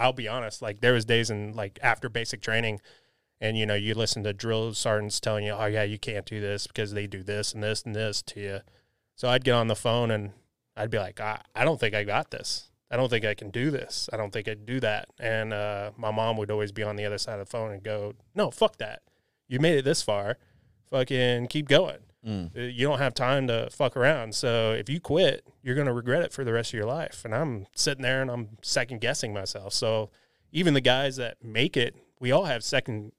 [0.00, 2.80] I'll be honest, like there was days in like after basic training
[3.40, 6.40] and you know, you listen to drill sergeants telling you, Oh yeah, you can't do
[6.40, 8.60] this because they do this and this and this to you.
[9.14, 10.32] So I'd get on the phone and
[10.76, 12.70] I'd be like, I, I don't think I got this.
[12.90, 14.08] I don't think I can do this.
[14.12, 15.08] I don't think I can do that.
[15.18, 17.82] And uh, my mom would always be on the other side of the phone and
[17.82, 19.02] go, No, fuck that.
[19.46, 20.38] You made it this far.
[20.90, 21.98] Fucking keep going.
[22.26, 22.56] Mm.
[22.56, 24.34] Uh, You don't have time to fuck around.
[24.34, 27.24] So if you quit, you're going to regret it for the rest of your life.
[27.24, 29.72] And I'm sitting there and I'm second guessing myself.
[29.72, 30.10] So
[30.52, 33.12] even the guys that make it, we all have second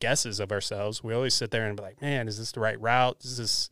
[0.00, 1.02] guesses of ourselves.
[1.02, 3.18] We always sit there and be like, man, is this the right route?
[3.24, 3.70] Is this,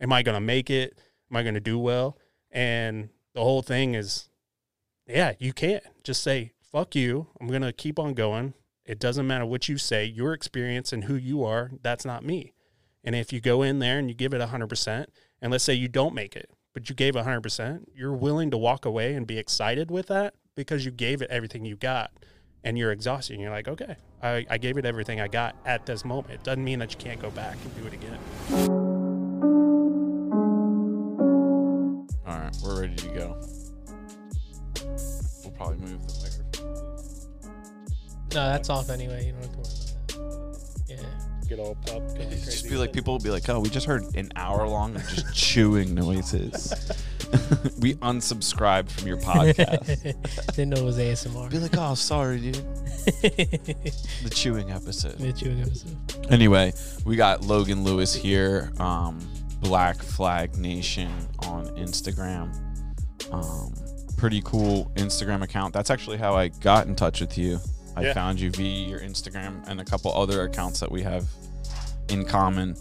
[0.00, 0.98] am I going to make it?
[1.30, 2.18] Am I going to do well?
[2.50, 4.28] And the whole thing is,
[5.06, 7.28] yeah, you can't just say, fuck you.
[7.40, 8.54] I'm going to keep on going.
[8.84, 12.54] It doesn't matter what you say, your experience and who you are, that's not me.
[13.04, 15.06] And if you go in there and you give it 100%,
[15.40, 18.84] and let's say you don't make it, but you gave 100%, you're willing to walk
[18.84, 22.10] away and be excited with that because you gave it everything you got
[22.64, 23.34] and you're exhausted.
[23.34, 26.34] And you're like, okay, I, I gave it everything I got at this moment.
[26.34, 28.18] It doesn't mean that you can't go back and do it again.
[32.26, 33.40] All right, we're ready to go.
[35.42, 36.48] We'll probably move the microphone.
[38.34, 39.26] No, that's off anyway.
[39.26, 39.66] You don't have to worry
[40.26, 40.52] about
[40.86, 40.94] that.
[40.98, 41.37] Yeah.
[41.48, 42.06] Get all pup.
[42.14, 44.94] going Just be like, people will be like, oh, we just heard an hour long
[44.96, 46.72] of just chewing noises.
[47.80, 49.96] we unsubscribed from your podcast.
[50.56, 51.50] Didn't know it was ASMR.
[51.50, 52.54] be like, oh, sorry, dude.
[53.22, 55.18] The chewing episode.
[55.18, 55.96] The chewing episode.
[56.30, 56.72] Anyway,
[57.06, 59.18] we got Logan Lewis here, um,
[59.60, 61.10] Black Flag Nation
[61.40, 62.54] on Instagram.
[63.32, 63.72] Um,
[64.16, 65.72] pretty cool Instagram account.
[65.72, 67.58] That's actually how I got in touch with you.
[67.96, 68.12] I Yeah.
[68.14, 71.24] found you via your Instagram and a couple other accounts that we have
[72.10, 72.76] in common.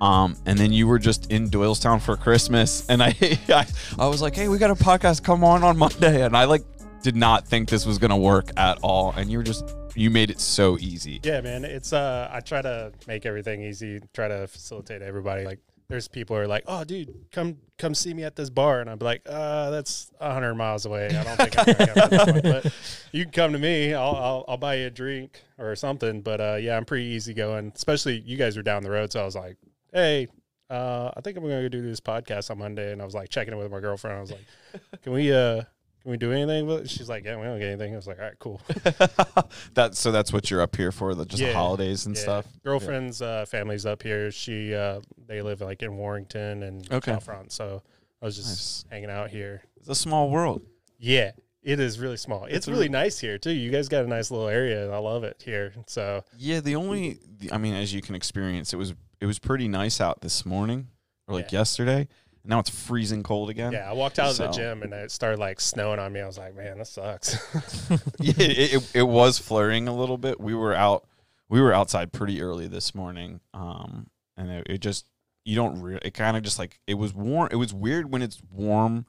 [0.00, 3.16] Um, and then you were just in Doylestown for Christmas, and I,
[3.48, 3.66] I,
[3.98, 5.24] I was like, "Hey, we got a podcast.
[5.24, 6.62] Come on on Monday." And I like
[7.02, 10.30] did not think this was gonna work at all, and you were just you made
[10.30, 11.20] it so easy.
[11.24, 11.64] Yeah, man.
[11.64, 15.44] It's uh I try to make everything easy, try to facilitate everybody.
[15.44, 18.80] Like there's people who are like, "Oh, dude, come come see me at this bar."
[18.80, 21.06] And I'm like, "Uh, that's 100 miles away.
[21.06, 22.72] I don't think I'm going to come to one." But
[23.12, 23.94] you can come to me.
[23.94, 26.20] I'll, I'll I'll buy you a drink or something.
[26.20, 27.72] But uh yeah, I'm pretty easygoing.
[27.74, 29.56] Especially you guys are down the road, so I was like,
[29.92, 30.28] "Hey,
[30.70, 33.28] uh, I think I'm going to do this podcast on Monday." And I was like
[33.30, 34.18] checking it with my girlfriend.
[34.18, 35.62] I was like, "Can we uh
[36.08, 36.90] can we do anything?" with it?
[36.90, 38.60] She's like, "Yeah, we don't get anything." I was like, "All right, cool."
[39.74, 42.22] that so that's what you're up here for, the just the Yeah, holidays and Yeah.
[42.22, 42.46] stuff.
[42.64, 44.30] Girlfriend's uh, family's up here.
[44.30, 47.16] She uh, they live like in Warrington and Okay.
[47.48, 47.82] So
[48.22, 48.84] I was just Nice.
[48.90, 49.62] hanging out here.
[49.76, 50.62] It's a small world.
[50.98, 51.32] Yeah,
[51.62, 52.46] it is really small.
[52.46, 53.52] It's, a really nice here too.
[53.52, 55.72] You guys got a nice little area, and I love it here.
[55.86, 59.38] So Yeah, the only the- I mean, as you can experience, it was it was
[59.38, 60.88] pretty nice out this morning
[61.26, 62.08] or like yesterday.
[62.48, 63.72] Now it's freezing cold again.
[63.72, 66.20] yeah, I walked out of the gym and it started like snowing on me.
[66.20, 67.36] I was like, man, this sucks.
[68.18, 70.40] yeah, it, it, it was flurrying a little bit.
[70.40, 71.06] We were out,
[71.50, 75.06] we were outside pretty early this morning, um, and it, it just
[75.44, 76.00] you don't really.
[76.02, 77.48] It kind of just like it was warm.
[77.52, 79.04] It was weird when it's warm,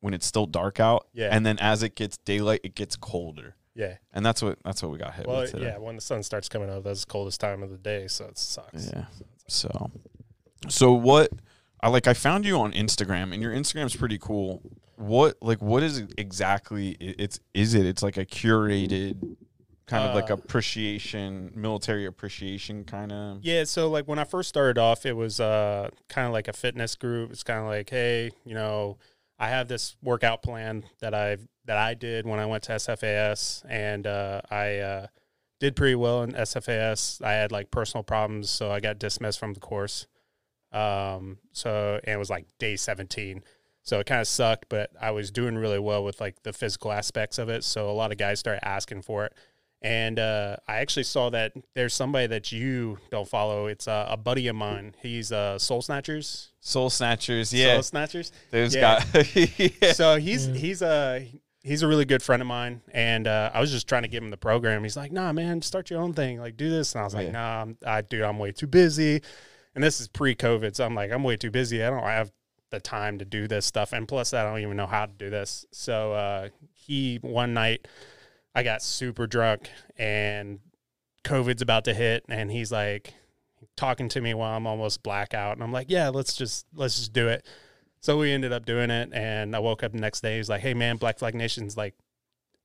[0.00, 1.28] when it's still dark out, Yeah.
[1.32, 3.94] and then as it gets daylight, it gets colder, yeah.
[4.12, 5.64] and that's what that's what we got hit Well, with today.
[5.66, 5.78] yeah.
[5.78, 8.06] When the sun starts coming up, that's the coldest time of the day.
[8.08, 8.90] So it sucks.
[8.92, 9.04] Yeah.
[9.48, 9.90] So,
[10.68, 11.30] so what?
[11.82, 12.06] I like.
[12.06, 14.62] I found you on Instagram, and your Instagram's pretty cool.
[14.96, 16.90] What like what is exactly?
[17.00, 17.86] It's is it?
[17.86, 19.36] It's like a curated
[19.86, 23.38] kind of like Uh, appreciation, military appreciation kind of.
[23.42, 26.52] Yeah, so like when I first started off, it was uh, kind of like a
[26.52, 27.32] fitness group.
[27.32, 28.98] It's kind of like, hey, you know,
[29.38, 33.64] I have this workout plan that I've that I did when I went to SFAS,
[33.68, 35.06] and uh, I uh,
[35.60, 37.22] did pretty well in SFAS.
[37.24, 40.06] I had like personal problems, so I got dismissed from the course.
[40.72, 43.42] Um, so and it was like day seventeen,
[43.82, 46.92] so it kind of sucked, but I was doing really well with like the physical
[46.92, 47.64] aspects of it.
[47.64, 49.34] So a lot of guys started asking for it.
[49.84, 53.66] And uh, I actually saw that there's somebody that you don't follow.
[53.66, 54.94] It's uh, a buddy of mine.
[55.02, 56.50] He's uh, Soul Snatchers.
[56.60, 57.74] Soul Snatchers, yeah.
[57.74, 58.32] Soul Snatchers.
[58.52, 59.04] There's yeah.
[59.12, 59.36] got
[59.82, 59.92] yeah.
[59.92, 60.54] So he's Yeah.
[60.54, 61.28] he's a
[61.64, 64.22] he's a really good friend of mine, and uh, I was just trying to give
[64.22, 64.84] him the program.
[64.84, 66.38] He's like, "Nah, man, start your own thing.
[66.38, 69.22] Like, do this." And I was like, "Nah, I'm, I dude, I'm way too busy."
[69.74, 71.82] And this is pre-COVID, so I'm like, I'm way too busy.
[71.82, 72.30] I don't have
[72.70, 75.30] the time to do this stuff, and plus, I don't even know how to do
[75.30, 75.64] this.
[75.72, 77.86] So uh, he one night,
[78.54, 80.60] I got super drunk, and
[81.24, 83.14] COVID's about to hit, and he's like
[83.76, 87.12] talking to me while I'm almost blackout, and I'm like, "Yeah, let's just let's just
[87.12, 87.46] do it."
[88.00, 90.36] So we ended up doing it, and I woke up the next day.
[90.38, 91.94] He's like, "Hey, man, Black Flag Nation's like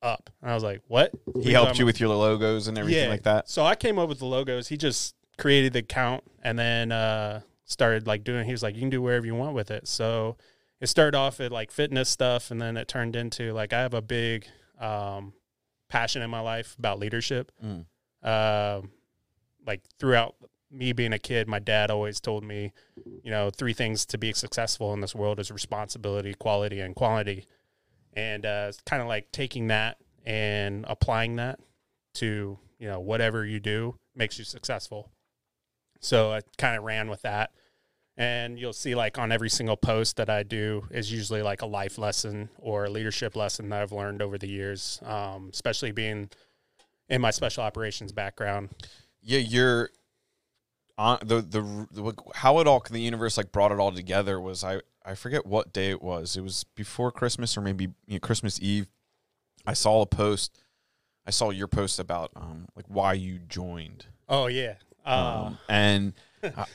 [0.01, 1.11] up," and I was like, "What?"
[1.41, 3.09] He helped you with your logos and everything Yeah.
[3.09, 3.49] like that.
[3.49, 4.69] So I came up with the logos.
[4.69, 8.45] He just created the account and then uh, started like doing.
[8.45, 10.37] He was like, "You can do wherever you want with it." So
[10.79, 13.93] it started off at like fitness stuff, and then it turned into like I have
[13.93, 14.47] a big
[14.79, 15.33] um,
[15.89, 17.51] passion in my life about leadership.
[17.63, 17.85] Mm.
[18.23, 18.91] Um,
[19.65, 20.35] like throughout
[20.71, 22.73] me being a kid, my dad always told me,
[23.23, 27.45] you know, three things to be successful in this world is responsibility, quality, and quantity.
[28.13, 31.59] And uh, it's kind of like taking that and applying that
[32.15, 35.11] to, you know, whatever you do makes you successful.
[35.99, 37.51] So I kind of ran with that.
[38.19, 41.67] And you'll see, like, on every single post that I do, is usually like a
[41.67, 46.29] life lesson or a leadership lesson that I've learned over the years, um, especially being
[47.09, 48.69] in my special operations background.
[49.21, 49.91] Yeah, you're
[50.97, 54.63] on the, the the how it all the universe like brought it all together was
[54.63, 56.35] I I forget what day it was.
[56.35, 58.87] It was before Christmas or maybe you know, Christmas Eve.
[59.65, 60.59] I saw a post.
[61.25, 64.07] I saw your post about um like why you joined.
[64.29, 64.73] Oh, yeah.
[65.07, 66.13] Um, Um, and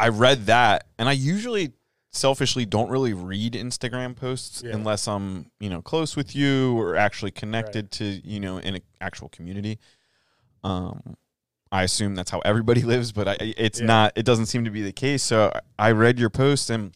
[0.01, 1.73] I- read that, and I usually
[2.11, 4.73] selfishly don't really read Instagram posts Yeah.
[4.75, 8.83] unless I'm you know close with you or actually connected to you know in an
[9.01, 9.79] actual community.
[10.65, 11.17] Um,
[11.71, 13.87] I assume that's how everybody lives, but I, it's Yeah.
[13.87, 14.13] not.
[14.17, 15.23] It doesn't seem to be the case.
[15.23, 16.93] So I read your post and.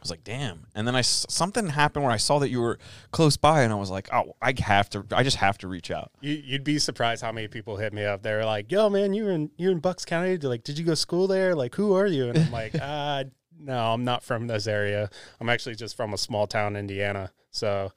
[0.00, 0.66] I was like, damn.
[0.74, 2.78] And then I something happened where I saw that you were
[3.10, 5.04] close by, and I was like, oh, I have to.
[5.12, 6.10] I just have to reach out.
[6.22, 8.22] You, you'd be surprised how many people hit me up.
[8.22, 10.38] They're like, "Yo, man, you're in you're in Bucks County.
[10.38, 11.54] They're like, did you go to school there?
[11.54, 13.24] Like, who are you?" And I'm like, uh,
[13.58, 15.10] "No, I'm not from this area.
[15.38, 17.92] I'm actually just from a small town, Indiana." So,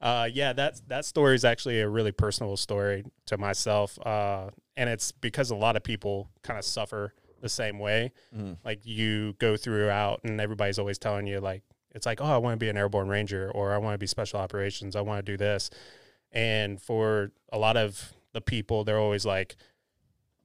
[0.00, 4.88] uh, yeah, that that story is actually a really personal story to myself, uh, and
[4.88, 8.12] it's because a lot of people kind of suffer the same way.
[8.36, 8.56] Mm.
[8.64, 11.62] Like you go throughout, and everybody's always telling you like,
[11.94, 14.06] it's like, "Oh, I want to be an airborne ranger," or "I want to be
[14.06, 14.94] special operations.
[14.94, 15.70] I want to do this."
[16.32, 19.56] And for a lot of the people, they're always like,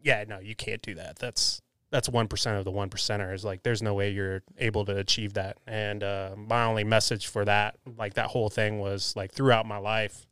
[0.01, 1.19] "Yeah, no, you can't do that.
[1.19, 1.61] That's
[1.91, 3.43] that's one percent of the one percenters.
[3.43, 7.45] Like, there's no way you're able to achieve that." And uh, my only message for
[7.45, 10.25] that, like that whole thing, was like throughout my life,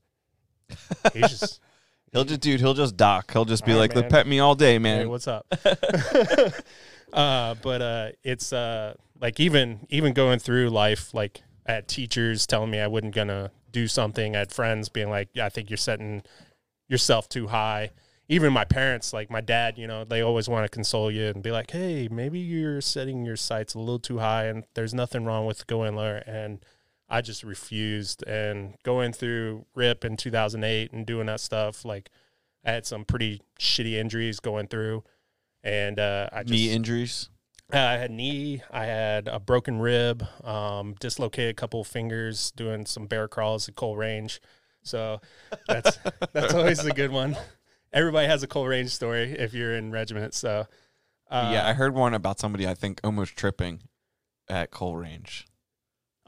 [1.14, 1.60] he's just,
[2.12, 2.60] He'll just, dude.
[2.60, 3.32] He'll just dock.
[3.32, 3.96] He'll just be All right, like.
[3.96, 5.46] "Look, pet me all day, hey, man." what's up?
[7.14, 12.46] uh, but uh, it's uh, like even even going through life, like I had teachers
[12.46, 14.36] telling me I wasn't gonna do something.
[14.36, 16.24] I had friends being like, "Yeah, I think you're setting
[16.90, 17.92] yourself too high."
[18.28, 21.42] Even my parents, like my dad, you know, they always want to console you and
[21.42, 25.24] be like, "Hey, maybe you're setting your sights a little too high, and there's nothing
[25.24, 26.60] wrong with going lower." And
[27.12, 28.24] I just refused.
[28.24, 32.10] And going through RIP in 2008 and doing that stuff, like
[32.66, 35.04] I had some pretty shitty injuries going through,
[35.64, 37.30] and uh, I just Knee injuries.
[37.74, 42.52] uh, I had knee, I had a broken rib, um, dislocated a couple of fingers
[42.52, 44.40] doing some bear crawls at Cole Range.
[44.84, 45.20] So
[45.68, 46.00] that's
[46.34, 47.36] that's always a good one.
[47.94, 50.34] Everybody has a Cole Range story if you're in regiment.
[50.34, 50.66] So
[51.30, 53.82] uh, yeah, I heard one about somebody I think almost tripping
[54.48, 55.46] at Cole Range,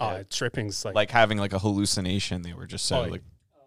[0.04, 0.24] oh, yeah.
[0.30, 2.42] tripping's like, like having like a hallucination.
[2.42, 3.24] They were just so Oh, like,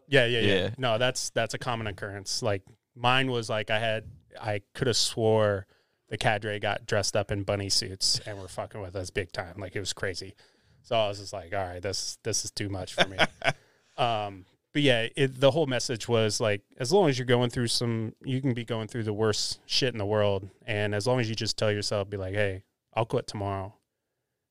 [0.09, 0.71] yeah, yeah, yeah, yeah.
[0.79, 2.43] No, that's that's a common occurrence.
[2.43, 2.63] Like
[2.95, 4.05] mine was like I had
[4.41, 5.67] I could have swore
[6.09, 9.55] the cadre got dressed up in bunny suits and were fucking with us big time.
[9.59, 10.35] Like it was crazy.
[10.83, 13.19] So I was just like, all right, this this is too much for me.
[13.99, 17.69] um, but yeah, it, the whole message was like, as long as you're going through
[17.69, 21.19] some, you can be going through the worst shit in the world, and as long
[21.19, 22.63] as you just tell yourself, be like, hey,
[22.95, 23.75] I'll quit tomorrow,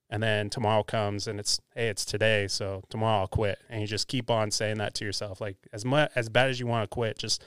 [0.10, 3.88] and then tomorrow comes and it's, hey, it's today, so tomorrow I'll quit, and you
[3.88, 6.84] just keep on saying that to yourself, like as much as bad as you want
[6.84, 7.44] to quit, just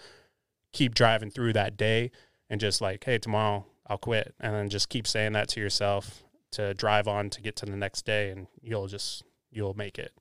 [0.73, 2.11] keep driving through that day,
[2.51, 6.25] and just like, hey, tomorrow I'll quit, and then just keep saying that to yourself
[6.53, 10.13] to drive on to get to the next day, and you'll just you'll make it.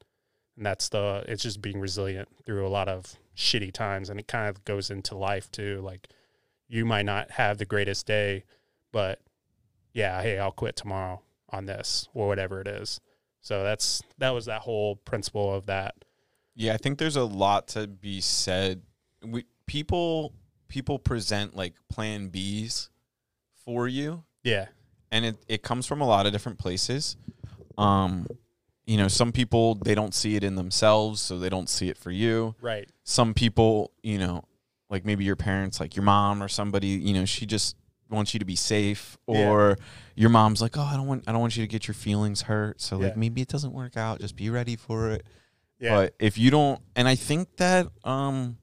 [0.55, 4.09] And that's the it's just being resilient through a lot of shitty times.
[4.09, 5.81] And it kind of goes into life too.
[5.83, 6.07] Like
[6.67, 8.43] you might not have the greatest day
[8.91, 9.19] but
[9.93, 12.99] yeah hey i'll quit tomorrow on this or whatever it is
[13.41, 15.95] so that's that was that whole principle of that
[16.59, 18.81] yeah, I think there's a lot to be said.
[19.23, 20.33] We people
[20.67, 22.89] people present like Plan Bs
[23.63, 24.65] for you, yeah
[25.11, 27.15] and it it comes from a lot of different places.
[27.77, 28.25] Um,
[28.87, 31.97] you know, some people they don't see it in themselves, so they don't see it
[31.97, 32.55] for you.
[32.59, 34.43] right some people, you know,
[34.89, 37.75] like maybe your parents, like your mom or somebody, you know, she just
[38.09, 39.49] wants you to be safe Yeah.
[39.49, 39.77] or
[40.15, 42.43] your mom's like, "Oh, I don't want I don't want you to get your feelings
[42.43, 45.25] hurt." So like maybe it doesn't work out, just be ready for it.
[45.79, 48.57] yeah But if you don't and I think that um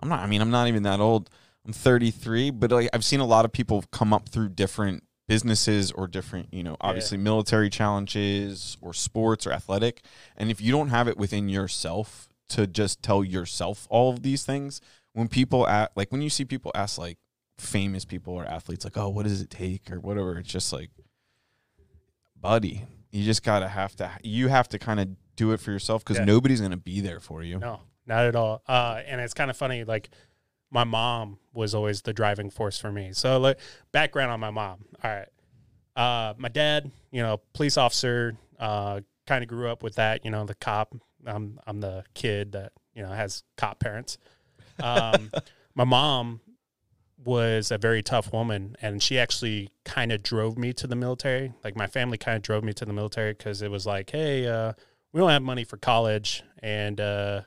[0.00, 1.30] I'm not I mean, I'm not even that old.
[1.64, 5.92] I'm 33, but like I've seen a lot of people come up through different businesses
[5.92, 10.02] or different, you know, obviously military challenges or sports or athletic.
[10.36, 14.44] And if you don't have it within yourself to just tell yourself all of these
[14.44, 14.80] things,
[15.12, 17.18] when people at like when you see people ask like
[17.62, 20.90] famous people or athletes like, "Oh, what does it take?" or whatever, it's just like
[22.40, 25.70] buddy, you just got to have to you have to kind of do it for
[25.70, 26.24] yourself cuz Yeah.
[26.24, 27.58] nobody's to be there for you.
[27.58, 30.10] no not at all uh and it's kind of funny like
[30.70, 33.12] my mom was always the driving force for me.
[33.12, 33.58] So, like,
[33.92, 34.86] background on my mom.
[35.04, 35.28] All right.
[35.94, 40.30] Uh, my dad, you know, police officer, uh, kind of grew up with that, you
[40.30, 40.94] know, the cop.
[41.26, 44.16] I'm, I'm the kid that, you know, has cop parents.
[44.82, 45.30] Um,
[45.74, 46.40] my mom
[47.24, 51.52] was a very tough woman and she actually kind of drove me to the military.
[51.62, 54.46] Like my family kind of drove me to the military because it was like, hey,
[54.46, 54.72] uh,
[55.12, 56.42] we don't have money for college.
[56.62, 57.42] And, uh,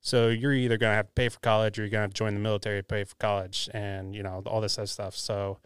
[0.00, 2.14] so you're either going to have to pay for college or you're going to have
[2.14, 5.16] to join the military to pay for college and, you know, all this other stuff.
[5.16, 5.58] So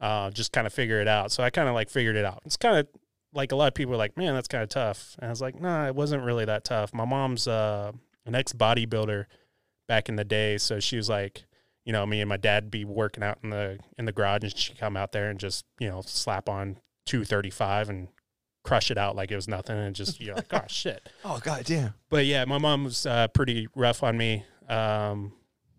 [0.00, 1.30] uh, just kind of figure it out.
[1.32, 2.42] So I kind of like figured it out.
[2.44, 2.88] It's kind of
[3.32, 5.16] like a lot of people are like, man, that's kind of tough.
[5.18, 6.92] And I was like, nah, it wasn't really that tough.
[6.94, 7.92] My mom's uh,
[8.24, 9.26] an ex bodybuilder
[9.86, 10.58] back in the day.
[10.58, 11.44] So she was like,
[11.86, 14.54] you know, me and my dad be working out in the in the garage and
[14.56, 18.08] she'd come out there and just, you know, slap on 235 and
[18.64, 21.08] crush it out like it was nothing and just you're like, oh shit.
[21.24, 21.94] Oh god damn.
[22.10, 24.44] But yeah, my mom was uh, pretty rough on me.
[24.68, 25.32] Um,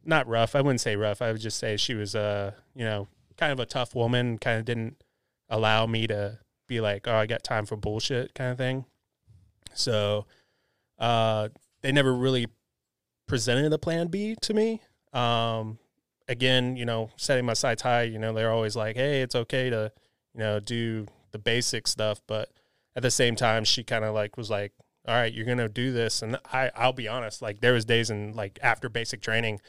[0.05, 0.55] not rough.
[0.55, 1.21] I wouldn't say rough.
[1.21, 4.37] I would just say she was, uh, you know, kind of a tough woman.
[4.37, 5.03] Kind of didn't
[5.49, 8.85] allow me to be like, oh, I got time for bullshit, kind of thing.
[9.73, 10.25] So,
[10.97, 11.49] uh,
[11.81, 12.47] they never really
[13.27, 14.81] presented a plan B to me.
[15.11, 15.79] Um,
[16.27, 18.03] again, you know, setting my sights high.
[18.03, 19.91] You know, they're always like, hey, it's okay to,
[20.33, 22.49] you know, do the basic stuff, but
[22.95, 24.73] at the same time, she kind of like was like,
[25.07, 28.09] all right, you're gonna do this, and I I'll be honest, like there was days
[28.09, 29.61] in like after basic training,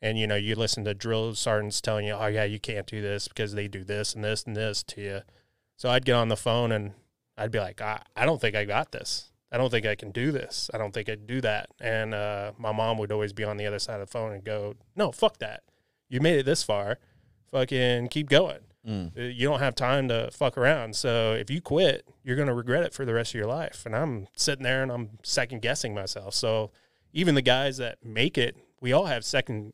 [0.00, 3.02] and you know you listen to drill sergeants telling you, oh yeah, you can't do
[3.02, 5.20] this because they do this and this and this to you.
[5.76, 6.92] So I'd get on the phone and
[7.36, 9.30] I'd be like, I, I don't think I got this.
[9.52, 10.70] I don't think I can do this.
[10.74, 11.70] I don't think I can do that.
[11.80, 14.44] And uh, my mom would always be on the other side of the phone and
[14.44, 15.62] go, No, fuck that.
[16.08, 16.98] You made it this far.
[17.50, 18.60] Fucking keep going.
[18.86, 19.16] Mm.
[19.16, 20.96] Uh, You don't have time to fuck around.
[20.96, 23.84] So if you quit, you're going to regret it for the rest of your life.
[23.86, 26.34] And I'm sitting there and I'm second guessing myself.
[26.34, 26.70] So
[27.12, 29.72] even the guys that make it, we all have second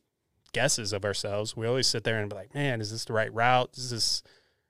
[0.52, 1.56] guesses of ourselves.
[1.56, 3.70] We always sit there and be like, man, is this the right route?
[3.76, 4.22] Is this,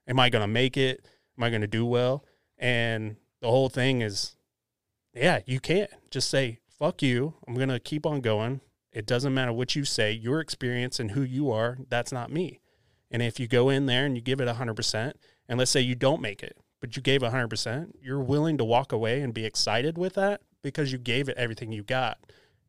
[0.08, 1.06] am I going to make it?
[1.38, 2.24] Am I going to do well?
[2.58, 4.36] And the whole thing is,
[5.12, 7.34] yeah, you can't just say, fuck you.
[7.46, 8.60] I'm going to keep on going.
[8.94, 12.60] It doesn't matter what you say, your experience and who you are, that's not me.
[13.10, 15.12] And if you go in there and you give it 100%,
[15.48, 18.92] and let's say you don't make it, but you gave 100%, you're willing to walk
[18.92, 22.18] away and be excited with that because you gave it everything you got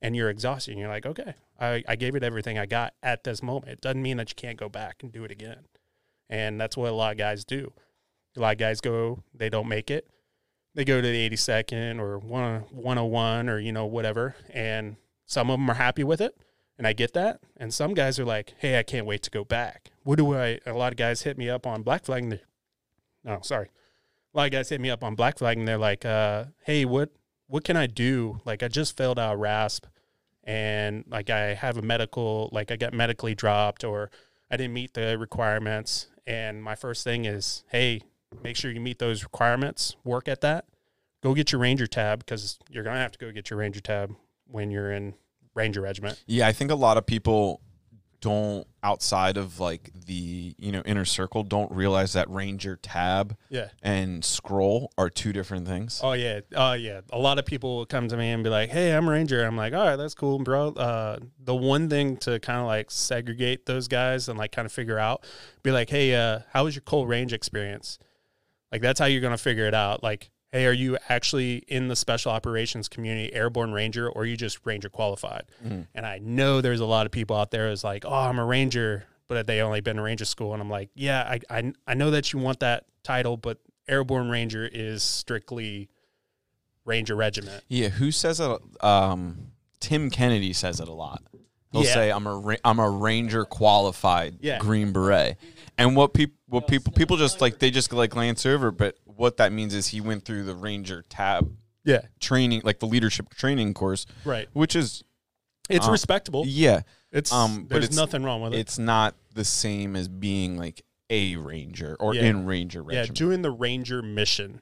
[0.01, 0.71] and you're exhausted.
[0.71, 3.71] And you're like, okay, I, I gave it everything I got at this moment.
[3.71, 5.67] It doesn't mean that you can't go back and do it again.
[6.27, 7.71] And that's what a lot of guys do.
[8.35, 10.09] A lot of guys go, they don't make it.
[10.73, 14.35] They go to the 82nd or 1 101 or, you know, whatever.
[14.49, 16.37] And some of them are happy with it.
[16.77, 17.39] And I get that.
[17.55, 19.91] And some guys are like, hey, I can't wait to go back.
[20.03, 20.59] What do I?
[20.65, 22.23] A lot of guys hit me up on Black Flag.
[22.23, 22.41] And they-
[23.23, 23.69] no, sorry.
[24.33, 26.83] A lot of guys hit me up on Black Flag and they're like, uh, hey,
[26.83, 27.11] what,
[27.47, 28.41] what can I do?
[28.43, 29.85] Like, I just failed out RASP
[30.43, 34.11] and like I have a medical, like I got medically dropped or
[34.51, 36.07] I didn't meet the requirements.
[36.27, 38.01] And my first thing is, hey,
[38.43, 40.65] make sure you meet those requirements, work at that.
[41.23, 43.79] Go get your Ranger tab because you're going to have to go get your Ranger
[43.81, 44.15] tab
[44.47, 45.13] when you're in
[45.53, 46.21] Ranger Regiment.
[46.27, 47.61] Yeah, I think a lot of people
[48.21, 53.67] don't outside of like the you know inner circle don't realize that ranger tab Yeah.
[53.83, 55.99] and scroll are two different things.
[56.03, 57.01] Oh yeah, oh yeah.
[57.11, 59.43] A lot of people will come to me and be like, "Hey, I'm a ranger."
[59.45, 62.89] I'm like, "All right, that's cool, bro." Uh, the one thing to kind of like
[62.89, 65.23] segregate those guys and like kind of figure out,
[65.61, 67.99] be like, "Hey, uh, how was your Cole Range experience?"
[68.71, 70.01] Like that's how you're gonna figure it out.
[70.03, 74.37] Like, hey, are you actually in the special operations community, airborne ranger, or are you
[74.37, 75.43] just ranger qualified?
[75.65, 75.87] Mhm.
[75.93, 78.45] And I know there's a lot of people out there is like, "Oh, I'm a
[78.45, 81.93] ranger," but they only been in ranger school, and I'm like, "Yeah, I I, I
[81.93, 83.57] know that you want that title, but
[83.87, 85.89] airborne ranger is strictly."
[86.85, 87.63] Ranger Regiment.
[87.67, 88.61] Yeah, who says it?
[88.83, 89.47] Um,
[89.79, 91.23] Tim Kennedy says it a lot.
[91.71, 91.93] He'll Yeah.
[91.95, 94.59] say, "I'm a I'm a Ranger qualified Yeah.
[94.59, 95.37] Green Beret,"
[95.77, 99.37] and what people what people people just like they just like glance over, but what
[99.37, 101.51] that means is he went through the Ranger tab
[101.83, 104.47] Yeah, training, like the leadership training course, right.
[104.53, 105.03] which is
[105.69, 106.43] It's Um, respectable.
[106.45, 108.59] yeah, It's um, but there's it's- nothing wrong with it.
[108.59, 112.23] it's not the same as being like a Ranger or Yeah.
[112.25, 113.09] in Ranger regiment.
[113.09, 114.61] Yeah, doing the Ranger mission,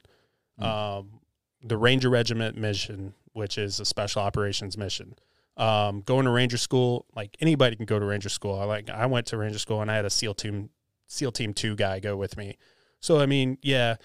[0.60, 0.64] Mm.
[0.64, 1.20] um,
[1.62, 5.14] the Ranger Regiment mission, which is a special operations mission.
[5.56, 8.58] Um, going to Ranger school, like anybody can go to Ranger school.
[8.58, 10.70] I like I went to Ranger school and I had a SEAL team
[11.14, 12.58] SEAL Team Two guy go with me.
[13.00, 13.96] So I mean, yeah,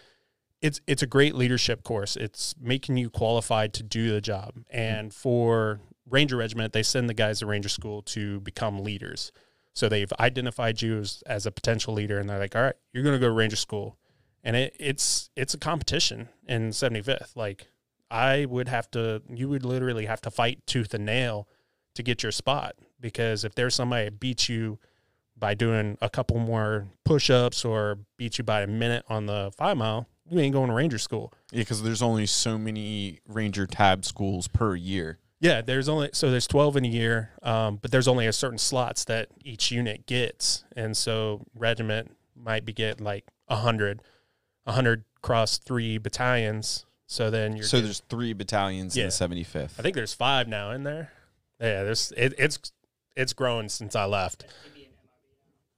[0.61, 2.15] it's it's a great leadership course.
[2.15, 4.53] It's making you qualified to do the job.
[4.69, 9.31] And for Ranger Regiment, they send the guys to Ranger school to become leaders.
[9.73, 13.03] So they've identified you as, as a potential leader, and they're like, "All right, you're
[13.03, 13.97] going to go to Ranger school."
[14.43, 17.35] And it, it's it's a competition in 75th.
[17.35, 17.67] Like
[18.11, 21.47] I would have to, you would literally have to fight tooth and nail
[21.95, 24.79] to get your spot because if there's somebody that beats you
[25.39, 29.77] by doing a couple more push-ups or beat you by a minute on the five
[29.77, 31.33] mile, you ain't going to ranger school.
[31.51, 35.17] Yeah, because there's only so many Ranger tab schools per year.
[35.41, 38.57] Yeah, there's only so there's 12 in a year, um, but there's only a certain
[38.57, 44.01] slots that each unit gets, and so regiment might be get like 100,
[44.65, 46.85] 100 cross three battalions.
[47.07, 49.05] So then you're so getting- there's three battalions in Yeah.
[49.07, 49.79] the 75th.
[49.79, 51.11] I think there's five now in there.
[51.59, 52.59] Yeah, there's it, it's
[53.15, 54.45] it's grown since I left.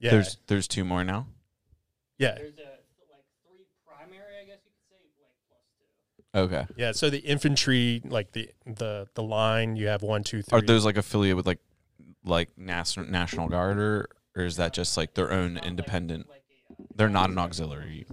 [0.02, 1.28] Yeah, There's there's two more now.
[2.18, 6.56] yeah, There's a like three primary, I guess you could say, like plus two.
[6.56, 6.66] Okay.
[6.76, 6.90] yeah.
[6.92, 10.58] So the infantry, like the the the line, you have one, two, three.
[10.58, 11.60] Are those like affiliated with like
[12.24, 16.28] like national National Guard or or is that just like their own independent?
[16.28, 18.06] Like a, uh, They're not an auxiliary.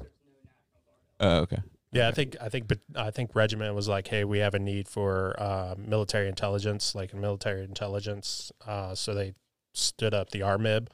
[1.20, 1.58] Oh, okay.
[1.92, 4.60] Yeah, I think I think but I think regiment was like, hey, we have a
[4.60, 8.52] need for uh, military intelligence, like military intelligence.
[8.64, 9.34] Uh, so they
[9.74, 10.88] stood up the RMIB,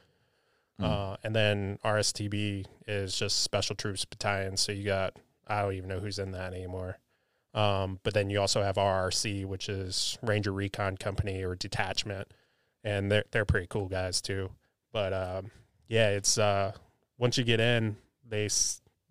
[0.78, 0.84] Hmm.
[0.84, 4.56] uh, and then RSTB is just Special Troops Battalion.
[4.56, 5.16] So you got
[5.46, 6.98] I don't even know who's in that anymore.
[7.54, 12.32] Um, but then you also have RRC, which is Ranger Recon Company or Detachment,
[12.84, 14.50] and they're they're pretty cool guys too.
[14.92, 15.50] But um,
[15.88, 16.72] yeah, it's uh,
[17.16, 17.96] once you get in,
[18.28, 18.48] they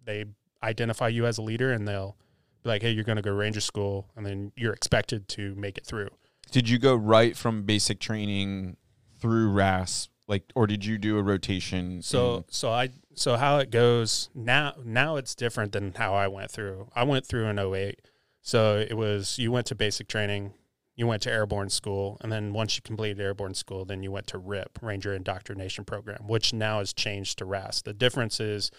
[0.03, 0.25] they
[0.61, 2.15] identify you as a leader, and they'll
[2.63, 5.79] be like, "Hey, you're going to go Ranger School," and then you're expected to make
[5.79, 6.09] it through.
[6.51, 8.77] Did you go right from basic training
[9.19, 12.01] through RAS, like, or did you do a rotation?
[12.01, 16.27] So in- so I so how it goes now now it's different than how I
[16.27, 16.89] went through.
[16.95, 17.99] I went through in 08.
[18.41, 20.53] So it was you went to basic training,
[20.95, 24.27] you went to airborne school, and then once you completed airborne school, then you went
[24.27, 27.85] to RIP, Ranger Indoctrination Program, which now has changed to RASP.
[27.85, 28.71] The difference is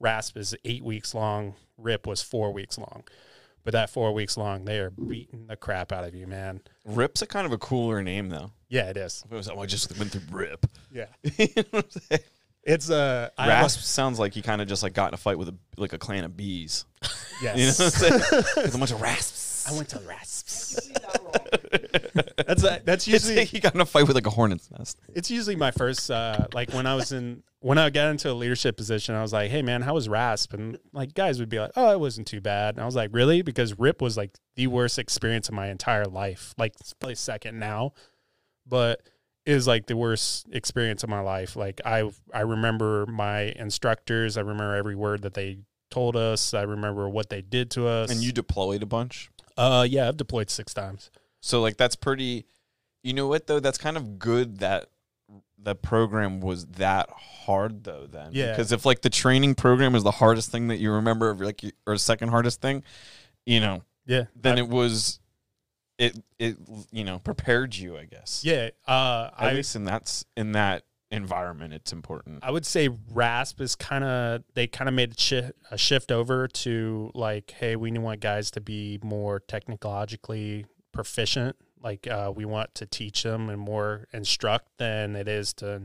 [0.00, 3.04] RASP is 8 weeks long, RIP was 4 weeks long.
[3.64, 6.60] But that 4 weeks long, they are beating the crap out of you, man.
[6.84, 8.52] RIP's a kind of a cooler name though.
[8.68, 9.24] Yeah, it is.
[9.30, 10.66] It was, oh, I just went through RIP.
[10.92, 11.06] Yeah.
[11.38, 12.22] You know what I'm saying?
[12.64, 15.16] It's uh I a- Rasp sounds like he kind of just like got in a
[15.16, 16.84] fight with a like a clan of bees.
[17.42, 17.56] yes.
[17.56, 18.44] You know what I'm saying?
[18.66, 19.66] With a bunch of rasps.
[19.70, 20.74] I went to RASPs.
[20.74, 22.24] You see that wrong.
[22.46, 24.98] That's a, that's usually like he got in a fight with like a hornet's nest.
[25.14, 28.34] it's usually my first uh like when I was in when I got into a
[28.34, 31.58] leadership position, I was like, "Hey man, how was RASP?" And like guys would be
[31.58, 34.30] like, "Oh, it wasn't too bad." And I was like, "Really?" Because RIP was like
[34.56, 36.54] the worst experience of my entire life.
[36.58, 37.92] Like it's probably second now,
[38.68, 39.00] but
[39.46, 41.56] it was like the worst experience of my life.
[41.56, 44.36] Like I I remember my instructors.
[44.36, 45.58] I remember every word that they
[45.90, 46.52] told us.
[46.52, 48.10] I remember what they did to us.
[48.10, 49.30] And you deployed a bunch.
[49.56, 51.10] uh, yeah, I've deployed six times.
[51.40, 52.44] So like that's pretty.
[53.02, 53.60] You know what though?
[53.60, 54.90] That's kind of good that
[55.60, 58.06] the program was that hard though.
[58.06, 58.50] Then Yeah.
[58.50, 61.96] Because if like the training program is the hardest thing that you remember, like or
[61.96, 62.82] second hardest thing,
[63.46, 65.20] you know, Yeah, then I- it was.
[65.98, 66.56] It it
[66.92, 68.42] you know prepared you, I guess.
[68.44, 68.70] yeah.
[68.86, 72.38] Uh, At I least in that's in that environment, it's important.
[72.42, 76.12] I would say RASP is kind of they kind of made a, shi a shift
[76.12, 81.56] over to like, hey, we want guys to be more technologically proficient.
[81.82, 85.82] Like uh, we want to teach them and more instruct than it is to,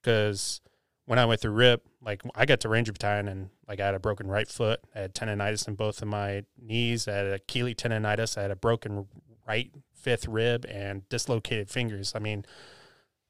[0.00, 0.60] because
[1.06, 3.94] when I went through RIP, like I got to Ranger Battalion and like I had
[3.94, 7.74] a broken right foot, I had tendonitis in both of my knees, I had Achilles
[7.74, 9.06] tendonitis, I had a broken
[9.52, 12.12] right fifth rib and dislocated fingers.
[12.14, 12.44] I mean,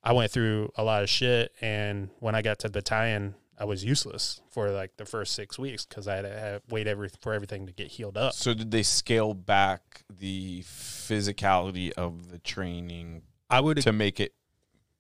[0.03, 3.85] I went through a lot of shit, and when I got to battalion, I was
[3.85, 7.67] useless for like the first six weeks because I had to wait every for everything
[7.67, 8.33] to get healed up.
[8.35, 14.33] So did they scale back the physicality of the training I would to make it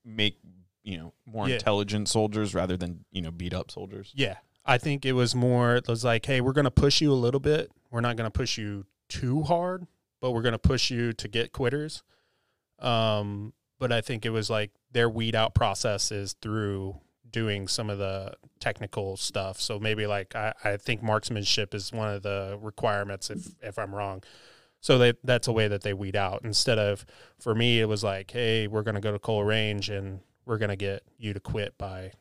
[0.04, 0.36] make
[0.84, 1.54] you know more Yeah.
[1.54, 4.12] intelligent soldiers rather than you know beat up soldiers?
[4.14, 4.36] Yeah.
[4.64, 7.14] I think it was more, it was like, hey, we're going to push you a
[7.18, 7.68] little bit.
[7.90, 9.88] We're not going to push you too hard,
[10.22, 12.02] but we're going to push you to get quitters.
[12.78, 17.90] Um, but I think it was like their weed out process is through doing some
[17.90, 19.60] of the technical stuff.
[19.60, 23.92] So maybe like, I, I think marksmanship is one of the requirements if, if I'm
[23.94, 24.22] wrong.
[24.80, 27.04] So they, that's a way that they weed out instead of,
[27.38, 30.58] for me, it was like, hey, we're going to go to Cole Range and we're
[30.58, 32.12] going to get you to quit by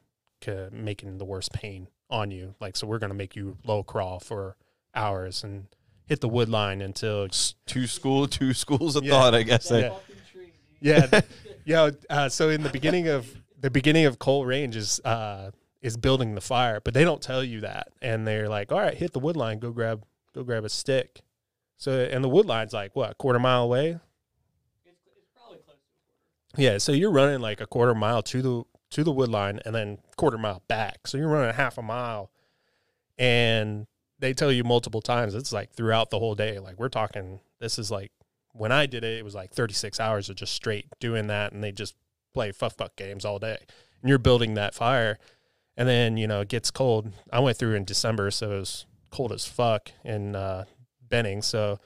[0.71, 2.55] making the worst pain on you.
[2.59, 4.57] Like, so we're going to make you low crawl for
[4.95, 5.67] hours and
[6.11, 7.29] hit the wood line until,
[7.65, 9.11] Two school, two schools of Yeah.
[9.13, 9.71] thought, I guess.
[9.71, 9.89] Yeah.
[9.91, 11.11] Fucking tree, dude.
[11.13, 11.21] yeah,
[11.63, 11.89] yeah.
[12.09, 16.35] Uh, so in the beginning of the beginning of Cole Range is uh, is building
[16.35, 19.19] the fire, but they don't tell you that, and they're like, all right, hit the
[19.19, 20.03] wood line, go grab
[20.35, 21.21] go grab a stick.
[21.77, 23.91] So and the wood line's like what a quarter mile away.
[23.91, 26.73] It's, it's probably close to a quarter.
[26.73, 29.73] Yeah, so you're running like a quarter mile to the to the wood line and
[29.73, 31.07] then quarter mile back.
[31.07, 32.31] So you're running a half a mile,
[33.17, 33.87] and
[34.21, 35.35] they tell you multiple times.
[35.35, 36.59] It's like throughout the whole day.
[36.59, 38.11] Like we're talking, this is like
[38.53, 41.63] when I did it, it was like 36 hours of just straight doing that, and
[41.63, 41.95] they just
[42.33, 43.57] play fuck games all day.
[44.01, 45.17] And you're building that fire,
[45.75, 47.11] and then you know it gets cold.
[47.33, 50.65] I went through in December, so it was cold as fuck in uh,
[51.01, 51.41] Benning.
[51.41, 51.79] So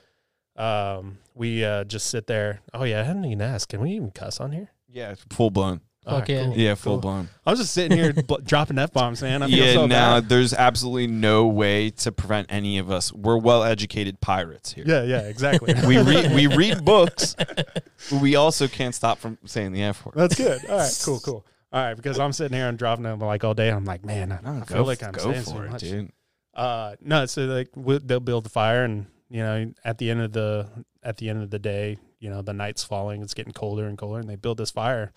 [0.57, 2.59] um, we uh, just sit there.
[2.73, 3.69] Oh yeah, I hadn't even asked.
[3.69, 4.71] Can we even cuss on here?
[4.89, 5.81] Yeah, full blown.
[6.05, 6.51] All Fuck yeah.
[6.53, 7.01] Yeah, full Cool.
[7.01, 7.29] blown.
[7.45, 9.41] I was just sitting here bl- dropping f bombs, man.
[9.41, 10.29] I feel Yeah, so now bad.
[10.29, 13.11] there's absolutely no way to prevent any of us.
[13.11, 14.83] We're well educated pirates here.
[14.87, 15.73] Yeah, yeah, exactly.
[15.87, 17.81] We read we read books, but
[18.21, 20.13] we also can't stop from saying the F word.
[20.15, 20.63] That's good.
[20.69, 21.45] All right, cool, cool.
[21.73, 23.69] All right, because I'm sitting here and dropping them like all day.
[23.69, 25.69] I'm like, man, I, No, I go, feel like I'm go saying for so it,
[25.71, 25.81] much.
[25.81, 26.11] dude.
[26.53, 30.21] Uh, no, so like we they'll build the fire, and you know, at the end
[30.21, 30.69] of the
[31.03, 33.97] at the end of the day, you know, the night's falling, it's getting colder and
[33.97, 35.11] colder, and they build this fire,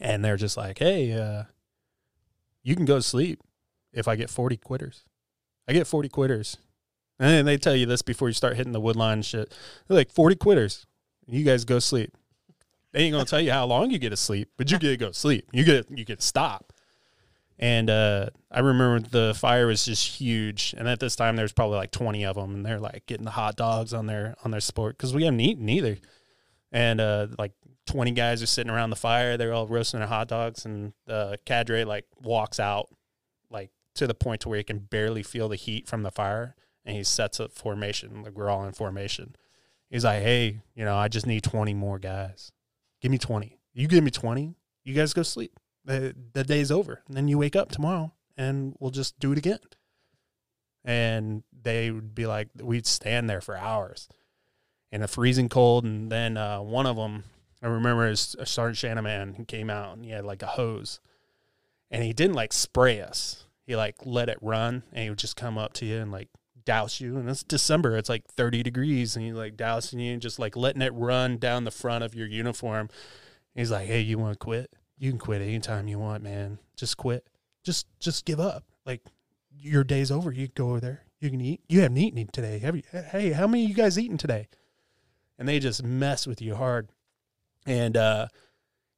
[0.00, 1.44] and they're just like, hey, uh,
[2.62, 3.40] you can go to sleep
[3.92, 5.04] if I get 40 quitters.
[5.68, 6.56] I get 40 quitters,
[7.18, 9.54] and they tell you this before you start hitting the wood line shit.
[9.86, 10.86] They're like 40 quitters,
[11.26, 12.12] you guys go sleep.
[12.92, 14.96] They ain't gonna tell you how long you get to sleep, but you get to
[14.96, 15.46] go sleep.
[15.52, 16.72] You get you get to stop.
[17.58, 21.76] And uh, I remember the fire was just huge, and at this time there's probably
[21.76, 24.60] like 20 of them, and they're like getting the hot dogs on their on their
[24.60, 25.98] sport because we haven't eaten either.
[26.72, 27.52] And uh, like
[27.90, 31.38] 20 guys are sitting around the fire, they're all roasting their hot dogs, and the
[31.44, 32.88] cadre like walks out
[33.50, 36.54] like to the point to where he can barely feel the heat from the fire,
[36.84, 38.22] and he sets up formation.
[38.22, 39.36] Like we're all in formation.
[39.88, 42.52] He's like, "Hey, you know, I just need 20 more guys.
[43.00, 43.58] Give me 20.
[43.72, 47.02] You give me 20, you guys go sleep." the the day's over.
[47.08, 49.58] And then you wake up tomorrow and we'll just do it again.
[50.84, 54.08] And they would be like, we'd stand there for hours
[54.90, 55.84] in the freezing cold.
[55.84, 57.24] And then uh, one of them,
[57.62, 61.00] I remember his uh, Sergeant Shanaman, he came out and he had like a hose
[61.90, 63.46] and he didn't like spray us.
[63.66, 66.28] He like let it run and he would just come up to you and like
[66.64, 67.16] douse you.
[67.16, 70.56] And it's December, it's like 30 degrees and he like dousing you and just like
[70.56, 72.88] letting it run down the front of your uniform.
[73.54, 74.70] He's like, hey, you want to quit?
[74.98, 76.58] You can quit anytime you want, man.
[76.76, 77.26] Just quit.
[77.64, 78.64] Just just give up.
[78.86, 79.02] Like
[79.58, 80.32] your day's over.
[80.32, 81.02] You go over there.
[81.20, 81.60] You can eat.
[81.68, 82.82] You haven't eaten today, have you?
[83.10, 84.48] Hey, how many of you guys eaten today?
[85.38, 86.88] And they just mess with you hard.
[87.66, 88.28] And uh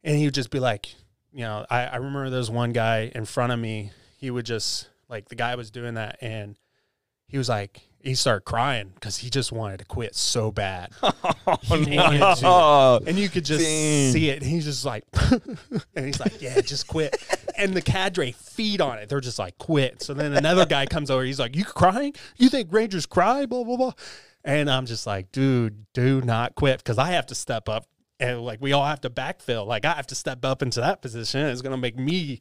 [0.05, 0.94] and he would just be like,
[1.33, 3.90] you know, I, I remember there was one guy in front of me.
[4.16, 6.57] He would just like the guy was doing that and
[7.27, 10.92] he was like he started crying because he just wanted to quit so bad.
[11.62, 12.42] He wanted to.
[12.44, 14.12] Oh, And you could just Dang.
[14.12, 14.42] see it.
[14.42, 15.05] And he's just like,
[15.94, 17.16] and he's like, yeah, just quit.
[17.57, 19.09] And the cadre feed on it.
[19.09, 20.03] They're just like, quit.
[20.03, 21.25] So then another guy comes over.
[21.25, 22.14] He's like, you crying?
[22.37, 23.46] You think Rangers cry?
[23.46, 23.92] Blah, blah, blah.
[24.44, 27.87] And I'm just like, dude, do not quit because I have to step up.
[28.23, 29.67] And like, we all have to backfill.
[29.67, 31.45] Like, I have to step up into that position.
[31.47, 32.39] It's to make me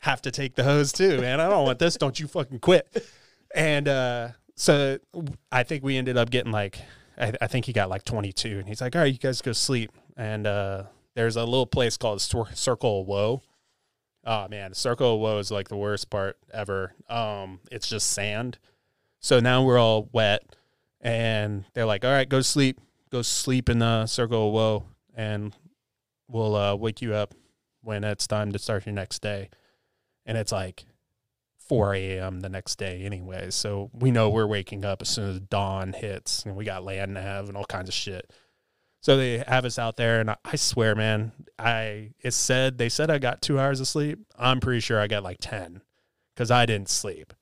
[0.00, 1.22] have to take the hose too.
[1.22, 1.96] Man, I don't want this.
[1.96, 3.06] Don't you fucking quit.
[3.54, 4.98] And uh, so
[5.50, 6.78] I think we ended up getting like,
[7.16, 8.58] I, I think he got like 22.
[8.58, 9.90] And he's like, all right, you guys go sleep.
[10.18, 13.42] And uh, there's a little place called Cir- Circle of Woe.
[14.24, 16.92] Oh man, Circle of Woe is like the worst part ever.
[17.08, 18.58] Um, it's just sand.
[19.18, 20.44] So now we're all wet,
[21.00, 22.80] and they're like, "All right, go sleep.
[23.10, 25.54] Go sleep in the Circle of Woe, and
[26.28, 27.34] we'll uh, wake you up
[27.82, 29.50] when it's time to start your next day."
[30.24, 30.84] And it's like
[31.68, 32.40] 4 a.m.
[32.40, 33.50] the next day, anyway.
[33.50, 37.14] So we know we're waking up as soon as dawn hits, and we got land
[37.14, 38.30] nav and all kinds of shit.
[39.00, 42.88] So they have us out there, and I, I swear, man, I it said they
[42.88, 44.20] said I got two hours of sleep.
[44.38, 45.82] I'm pretty sure I got like ten
[46.34, 47.32] because I didn't sleep.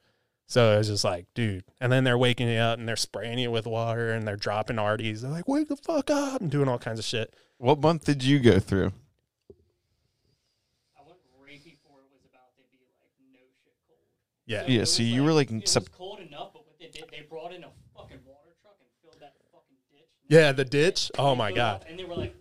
[0.47, 1.65] So it was just like, dude.
[1.81, 4.77] And then they're waking you up and they're spraying you with water and they're dropping
[4.77, 5.21] arties.
[5.21, 7.37] They're like, wake the fuck up and doing all kinds of shit.
[7.61, 8.93] What month did you go through?
[10.97, 14.01] I went right before it was about to be like no shit cold.
[14.47, 14.65] Yeah.
[14.67, 16.89] Yeah, it so was you were, like, it was sep- cold enough, but what they
[16.89, 20.09] did, they brought in a fucking water truck and filled that fucking ditch.
[20.29, 21.11] Yeah, the ditch.
[21.19, 21.75] Oh my filled god.
[21.83, 22.35] up, And they were like,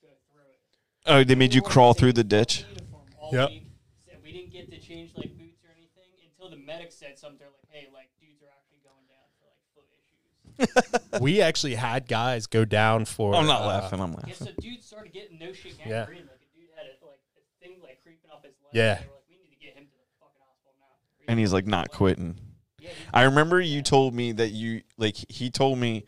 [0.00, 0.58] go through it.
[1.06, 2.62] Oh, they made you crawl through the ditch.
[2.64, 3.48] fucking uniform all Yep.
[3.50, 3.66] week.
[4.08, 7.38] Said We didn't get to change like boots or anything until the medic said something.
[7.38, 10.51] They're like, hey, like dudes are actually going down for like foot issues.
[11.20, 13.34] We actually had guys go down for.
[13.34, 14.00] I'm not uh, laughing.
[14.00, 14.46] I'm Yeah, laughing.
[14.46, 16.06] so dude started getting no shit Yeah.
[16.06, 16.18] gangrene.
[16.26, 18.70] Like a dude had a, like a thing like creeping up his leg.
[18.72, 18.94] Yeah.
[18.94, 21.30] They were like, we need to get him to the fucking hospital now.
[21.32, 22.36] And he's like not quitting.
[22.80, 26.04] Yeah, he- I remember you told me that you like he told me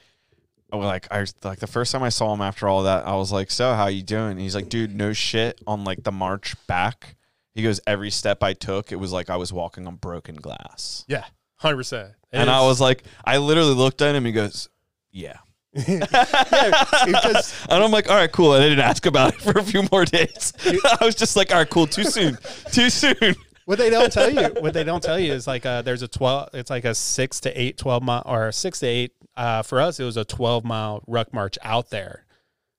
[0.73, 3.31] oh, like I like the first time I saw him after all that I was
[3.31, 6.55] like so how you doing and he's like dude no shit on like the march
[6.67, 7.15] back
[7.55, 11.05] he goes every step I took it was like I was walking on broken glass
[11.07, 11.25] Yeah,
[11.65, 12.13] hundred percent.
[12.33, 14.69] and I was like I literally looked at him he goes
[15.11, 15.39] yeah
[15.75, 19.83] because and I'm like all right cool I didn't ask about it for a few
[19.91, 20.53] more days
[21.01, 22.39] I was just like all right cool too soon
[22.73, 23.35] too soon
[23.67, 26.09] what they don't tell you, what they don't tell you is like uh, there's a
[26.09, 26.51] twelve.
[26.53, 29.99] It's like a six to eight, 12 mile or six to eight uh, for us,
[29.99, 32.27] it was a 12 mile ruck march out there,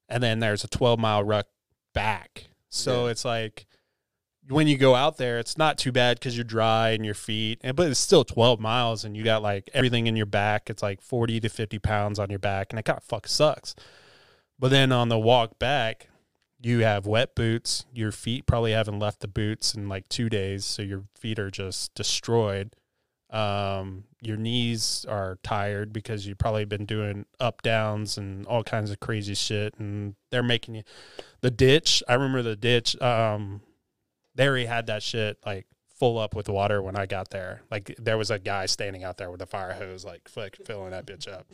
[0.10, 1.48] and then there's a 12 mile ruck
[1.96, 2.50] back.
[2.70, 3.12] So Yeah.
[3.14, 3.66] it's like
[4.48, 7.60] when you go out there, it's not too bad because you're dry in your feet,
[7.64, 10.70] and but it's still 12 miles, and you got like everything in your back.
[10.70, 13.76] It's like 40 to 50 pounds on your back, and it kind of fucking sucks.
[14.60, 16.10] But then on the walk back,
[16.62, 17.86] you have wet boots.
[17.94, 21.52] Your feet probably haven't left the boots in like two days, so your feet are
[21.52, 22.76] just destroyed.
[23.32, 28.92] Um, your knees are tired because you've probably been doing up downs and all kinds
[28.92, 30.84] of crazy shit, and they're making you
[31.42, 32.04] the ditch.
[32.08, 33.00] I remember the ditch.
[33.02, 33.62] Um,
[34.36, 37.62] they already had that shit like full up with water when I got there.
[37.72, 40.92] Like there was a guy standing out there with a fire hose, like fuck, filling
[40.92, 41.48] that bitch up.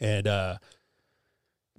[0.00, 0.58] And uh,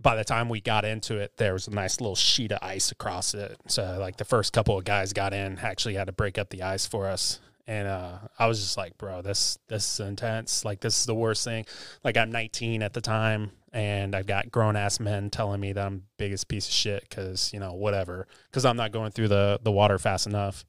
[0.01, 2.91] by the time we got into it, there was a nice little sheet of ice
[2.91, 3.57] across it.
[3.67, 6.63] So like the first couple of guys got in, actually had to break up the
[6.63, 7.39] ice for us.
[7.67, 10.63] And uh, I was just like, bro, this this is intense.
[10.65, 11.65] Like this is the worst thing.
[12.03, 15.85] Like I'm 19 at the time, and I've got grown ass men telling me that
[15.85, 19.59] I'm biggest piece of shit because you know whatever because I'm not going through the
[19.61, 20.65] the water fast enough.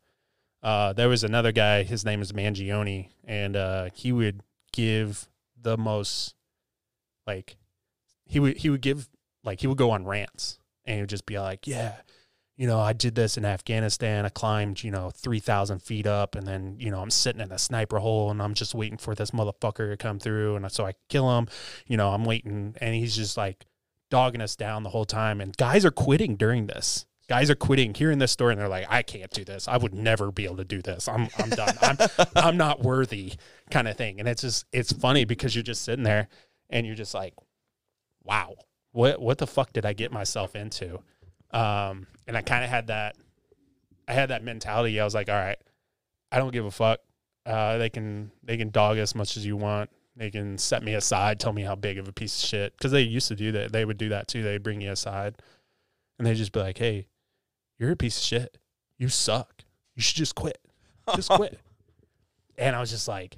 [0.62, 1.85] Uh, there was another guy.
[1.85, 4.40] His name is Mangione, and uh, he would
[4.73, 5.29] give
[5.62, 6.35] the most
[7.29, 7.57] like
[8.25, 9.09] he would he would give
[9.45, 11.95] like he would go on rants and he would just be like, yeah,
[12.57, 14.25] you know, I did this in Afghanistan.
[14.25, 17.59] I climbed, you know, 3,000 feet up and then, you know, I'm sitting in a
[17.59, 20.57] sniper hole and I'm just waiting for this motherfucker to come through.
[20.57, 21.49] And so I kill him,
[21.87, 22.75] you know, I'm waiting.
[22.81, 23.66] And he's just like
[24.11, 25.40] dogging us down the whole time.
[25.40, 27.05] And guys are quitting during this.
[27.29, 29.66] Guys are quitting, hearing this story, and they're like, "I can't do this.
[29.66, 31.09] I would never be able to do this.
[31.09, 31.77] I'm, I'm done.
[31.83, 31.97] I'm,
[32.37, 33.33] I'm not worthy."
[33.69, 34.21] Kind of thing.
[34.21, 36.29] And it's just, it's funny because you're just sitting there,
[36.71, 37.35] and you're just like,
[38.23, 38.55] "Wow,
[38.92, 41.01] what, what the fuck did I get myself into?"
[41.57, 43.16] Um, and I kind of had that,
[44.07, 45.01] I had that mentality.
[45.01, 45.59] I was like, all right,
[46.31, 47.01] I don't give a fuck.
[47.47, 49.88] Uh, they can they can dog as much as you want.
[50.16, 52.77] They can set me aside, tell me how big of a piece of shit.
[52.77, 53.73] Because they used to do that.
[53.73, 54.42] They would do that too.
[54.42, 55.37] They'd bring you aside,
[56.19, 57.07] and they'd just be like, "Hey,
[57.79, 58.59] you're a piece of shit.
[58.99, 59.64] You suck.
[59.95, 60.59] You should just quit.
[61.14, 61.61] Just quit."
[62.59, 63.37] and I was just like,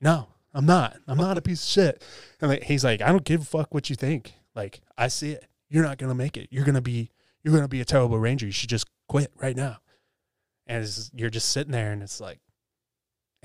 [0.00, 0.96] "No, I'm not.
[1.06, 2.04] I'm not a piece of shit."
[2.40, 4.34] And like, he's like, "I don't give a fuck what you think.
[4.54, 5.46] Like, I see it.
[5.68, 6.48] You're not gonna make it.
[6.50, 7.10] You're gonna be
[7.46, 8.44] you're gonna be a terrible ranger.
[8.44, 9.78] You should just quit right now."
[10.66, 12.40] And it's, you're just sitting there, and it's like,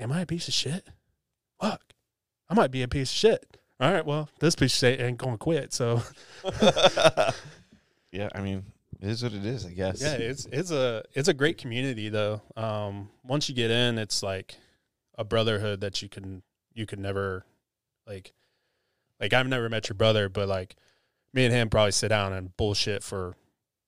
[0.00, 0.88] "Am I a piece of shit?
[1.60, 1.94] Fuck,
[2.50, 5.18] I might be a piece of shit." All right, well, this piece of shit ain't
[5.18, 5.72] gonna quit.
[5.72, 6.02] So
[8.10, 8.64] yeah, I mean,
[9.00, 10.02] it is what it is, I guess.
[10.02, 12.42] yeah, it's it's a it's a great community though.
[12.56, 14.56] Um, once you get in, it's like
[15.16, 16.42] a brotherhood that you can
[16.74, 17.44] you could never
[18.04, 18.32] like
[19.20, 20.74] like I've never met your brother, but like
[21.32, 23.36] me and him probably sit down and bullshit for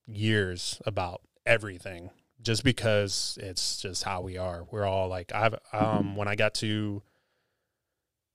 [0.07, 2.11] years about everything
[2.43, 4.65] just because it's just how we are.
[4.71, 7.03] We're all like I've um when I got to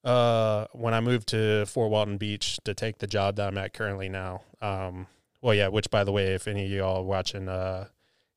[0.04, 3.74] uh when I moved to Fort Walton Beach to take the job that I'm at
[3.74, 4.42] currently now.
[4.62, 5.08] Um
[5.42, 7.88] well yeah, which by the way, if any of y'all are watching uh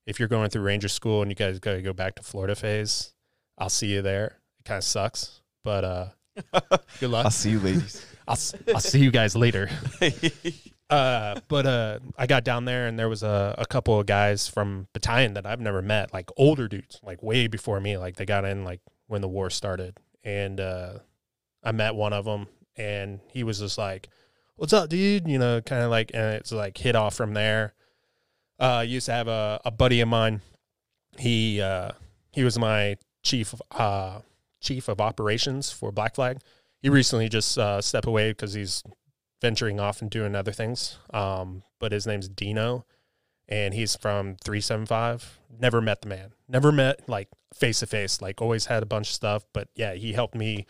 [0.07, 3.13] if you're going through Ranger School and you guys gotta go back to Florida phase,
[3.57, 4.39] I'll see you there.
[4.61, 5.41] It kinda sucks.
[5.65, 6.07] But uh
[7.01, 7.27] good luck.
[7.27, 8.05] I'll see you ladies.
[8.27, 9.69] I'll, s- I'll see you guys later.
[10.93, 14.47] Uh, but uh, I got down there and there was a, a couple of guys
[14.47, 17.97] from battalion that I've never met, like older dudes, like way before me.
[17.97, 20.99] Like they got in like when the war started, and uh,
[21.65, 24.11] I met one of them, and he was just like,
[24.57, 27.73] "What's up, dude?" You know, kind of like, and it's like hit off from there.
[28.61, 30.43] Uh, I used to have a, a buddy of mine.
[31.17, 31.93] He uh,
[32.33, 34.21] he was my chief uh,
[34.61, 36.41] chief of operations for Black Flag.
[36.83, 38.83] He recently just stepped away because he's
[39.43, 40.99] venturing off and doing other things.
[41.13, 42.87] Um, but his name's Dino,
[43.49, 45.41] and he's from 375.
[45.61, 46.33] Never met the man.
[46.49, 48.23] Never met like face to face.
[48.23, 49.45] Like always had a bunch of stuff.
[49.53, 50.65] But yeah, he helped me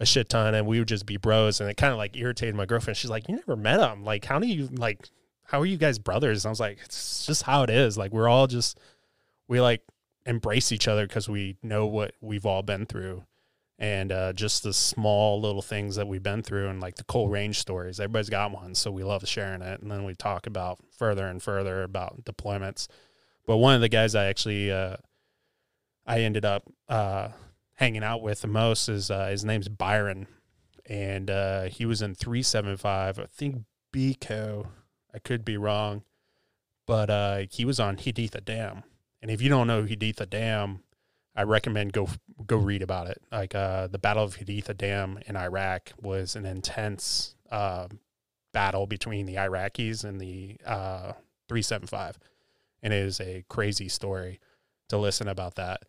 [0.00, 1.60] a shit ton, and we would just be bros.
[1.60, 2.96] And it kind of like irritated my girlfriend.
[2.98, 4.04] She's like, "You never met him.
[4.04, 5.08] Like, how do you like?
[5.44, 7.96] How are you guys brothers?" And I was like, "It's just how it is.
[7.96, 8.78] Like, we're all just
[9.46, 9.82] we like
[10.26, 13.24] embrace each other because we know what we've all been through."
[13.80, 17.28] And uh, just the small little things that we've been through and like the Cole
[17.28, 19.80] Range stories everybody's got one so we love sharing it.
[19.80, 22.88] And then we talk about further and further about deployments.
[23.46, 24.96] But one of the guys i actually uh,
[26.06, 27.28] i ended up uh,
[27.74, 30.26] hanging out with the most is uh, his name's byron.
[30.86, 33.62] And uh, he was in 375 i think
[33.92, 34.66] bico
[35.14, 36.02] i could be wrong
[36.88, 38.82] but uh, he was on Haditha Dam.
[39.20, 40.80] And if you don't know Haditha Dam,
[41.38, 42.08] I recommend go
[42.46, 43.22] go read about it.
[43.30, 47.86] Like uh, the Battle of Haditha Dam in Iraq was an intense uh,
[48.52, 51.12] battle between the Iraqis and the uh,
[51.48, 52.18] 375,
[52.82, 54.40] and it is a crazy story
[54.88, 55.84] to listen about that.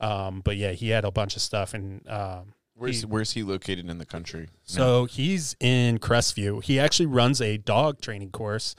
[0.00, 3.42] Um, but yeah, he had a bunch of stuff, and um, Where's He- Where's he
[3.42, 4.48] located in the country?
[4.64, 6.62] So he's in Crestview.
[6.64, 8.74] He actually runs a dog training course.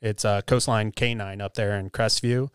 [0.00, 2.50] It's uh, Coastline Canine up there in Crestview.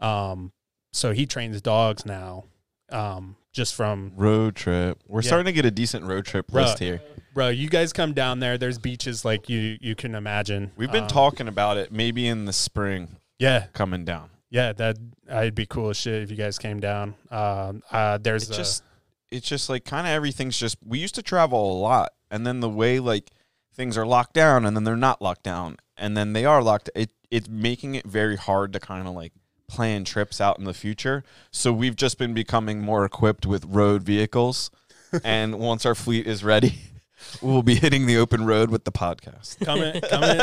[0.00, 0.52] Um,
[0.92, 2.44] so he trains dogs now.
[2.90, 4.98] Um, just from road trip.
[5.06, 5.26] We're Yeah.
[5.26, 6.54] starting to get a decent road trip Bruh.
[6.66, 7.00] list here.
[7.34, 8.58] bro, you guys come down there.
[8.58, 10.70] There's beaches like you you can imagine.
[10.76, 11.90] We've been Um, talking about it.
[11.92, 14.28] Maybe in the spring Yeah, coming down.
[14.50, 14.72] yeah.
[14.74, 14.96] That
[15.30, 17.14] I'd be cool as shit if you guys came down.
[17.30, 18.82] Um, uh, there's It's a- just
[19.30, 22.60] it's just like kind of everything's just we used to travel a lot and then
[22.60, 23.30] the way like
[23.74, 26.90] things are locked down and then they're not locked down and then they are locked
[26.94, 29.32] it it's making it very hard to kind of like
[29.68, 34.02] plan trips out in the future so we've just been becoming more equipped with road
[34.02, 34.70] vehicles
[35.24, 36.74] and once our fleet is ready
[37.42, 40.40] we'll be hitting the open road with the podcast come in, come in,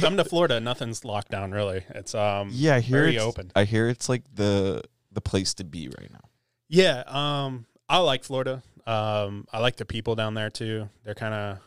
[0.00, 0.60] come to Florida.
[0.60, 1.84] Nothing's locked down really.
[1.90, 3.50] It's um yeah I hear very it's, open.
[3.56, 6.28] i hear it's like the the place to be right now
[6.68, 8.62] Yeah, um, I like Florida.
[8.86, 10.88] Um, I like the people down there too.
[11.04, 11.58] They're kind of,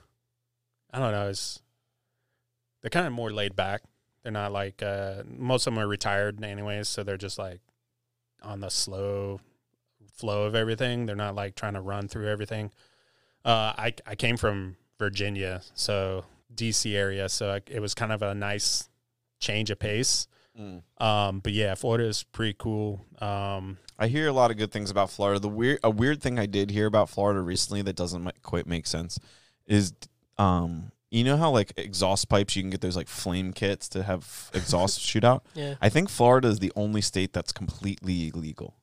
[0.91, 1.61] I don't know, it's
[2.81, 3.83] they're kind of more laid back.
[4.25, 7.59] They're not like uh, most of them are retired anyways, so they're just like
[8.41, 9.39] on the slow
[10.13, 11.05] flow of everything.
[11.05, 12.71] They're not like trying to run through everything.
[13.45, 18.23] Uh, I I came from Virginia, so DC area, so I, it was kind of
[18.23, 18.89] a nice
[19.39, 20.27] change of pace.
[20.97, 23.05] Um, but yeah, Florida is pretty cool.
[23.19, 25.39] Um, I hear a lot of good things about Florida.
[25.39, 28.87] The weird, a weird thing I did hear about Florida recently that doesn't quite make
[28.87, 29.19] sense
[29.67, 29.93] is,
[30.39, 34.03] um, you know how like exhaust pipes you can get those like flame kits to
[34.03, 35.45] have exhaust shoot out.
[35.53, 35.75] Yeah.
[35.81, 38.75] I think Florida is the only state that's completely illegal,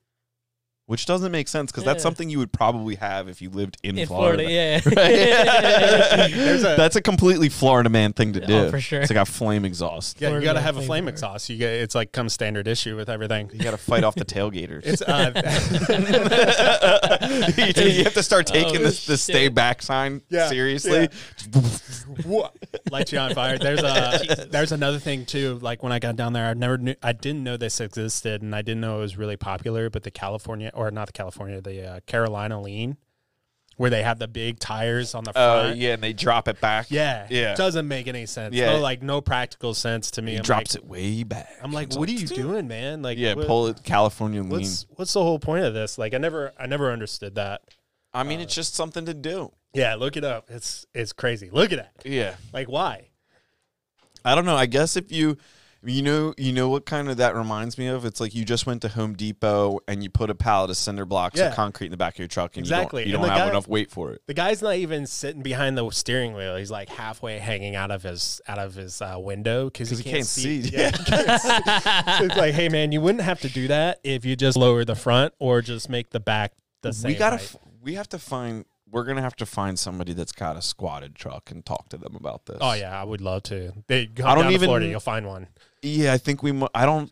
[0.86, 3.96] which doesn't make sense because that's something you would probably have if you lived in,
[3.96, 4.42] In Florida.
[4.42, 4.80] Florida, yeah.
[6.28, 8.54] There's a- that's a completely Florida man thing to do.
[8.66, 9.00] Oh, for sure.
[9.00, 10.20] It's like a flame exhaust.
[10.20, 10.86] Yeah, you got to have a flavor.
[10.86, 11.48] flame exhaust.
[11.48, 13.50] You get it's like comes standard issue with everything.
[13.52, 14.82] You got to fight off the tailgaters.
[14.84, 15.32] It's uh,
[17.56, 21.08] you, you have to start taking Oh, this the stay back sign Yeah, seriously.
[22.90, 23.58] lights you on fire.
[23.58, 25.58] There's a there's another thing too.
[25.60, 28.54] Like when I got down there, I never knew I didn't know this existed, and
[28.54, 29.90] I didn't know it was really popular.
[29.90, 32.96] But the California or not the California, the uh, Carolina lean,
[33.76, 35.78] where they have the big tires on the Oh front.
[35.78, 36.87] yeah, and they drop it back.
[36.90, 37.54] yeah, Yeah.
[37.54, 38.54] doesn't make any sense.
[38.54, 38.74] Yeah.
[38.74, 40.32] no, like no practical sense to me.
[40.32, 41.48] he I'm drops like, it way back.
[41.62, 43.02] I'm like, It's what are you doing, man?
[43.02, 44.50] Like, Yeah, what- pull it California lean.
[44.50, 45.96] What's what's the whole point of this?
[45.98, 47.62] Like, I never I never understood that.
[48.14, 49.52] I mean, it's just something to do.
[49.74, 50.50] Yeah, look it up.
[50.50, 51.48] It's it's crazy.
[51.50, 51.92] Look at that.
[52.04, 53.08] Yeah, Like, why?
[54.24, 54.54] I don't know.
[54.56, 55.37] I guess if you,
[55.84, 58.04] you know, you know what kind of that reminds me of.
[58.04, 61.04] It's like you just went to Home Depot and you put a pallet of cinder
[61.04, 61.48] blocks Yeah.
[61.48, 63.04] of concrete in the back of your truck, and Exactly.
[63.06, 64.22] you don't, you don't have guy- enough weight for it.
[64.26, 66.54] The guy's not even sitting behind the steering wheel.
[66.56, 70.02] He's like halfway hanging out of his out of his uh, window because he, he
[70.04, 70.62] can't, can't see.
[70.62, 70.76] see.
[70.76, 71.48] Yeah, can't see.
[72.18, 74.84] So it's like, hey man, you wouldn't have to do that if you just lower
[74.84, 77.10] the front or just make the back the same.
[77.12, 77.36] we gotta.
[77.36, 78.64] F- we have to find.
[78.92, 82.14] We're gonna have to find somebody that's got a squatted truck and talk to them
[82.14, 82.59] about this.
[82.61, 83.72] Oh yeah, I would love to.
[83.88, 85.48] They go I don't down to Florida, you'll find one.
[85.81, 86.52] Yeah, I think we.
[86.74, 87.11] I don't.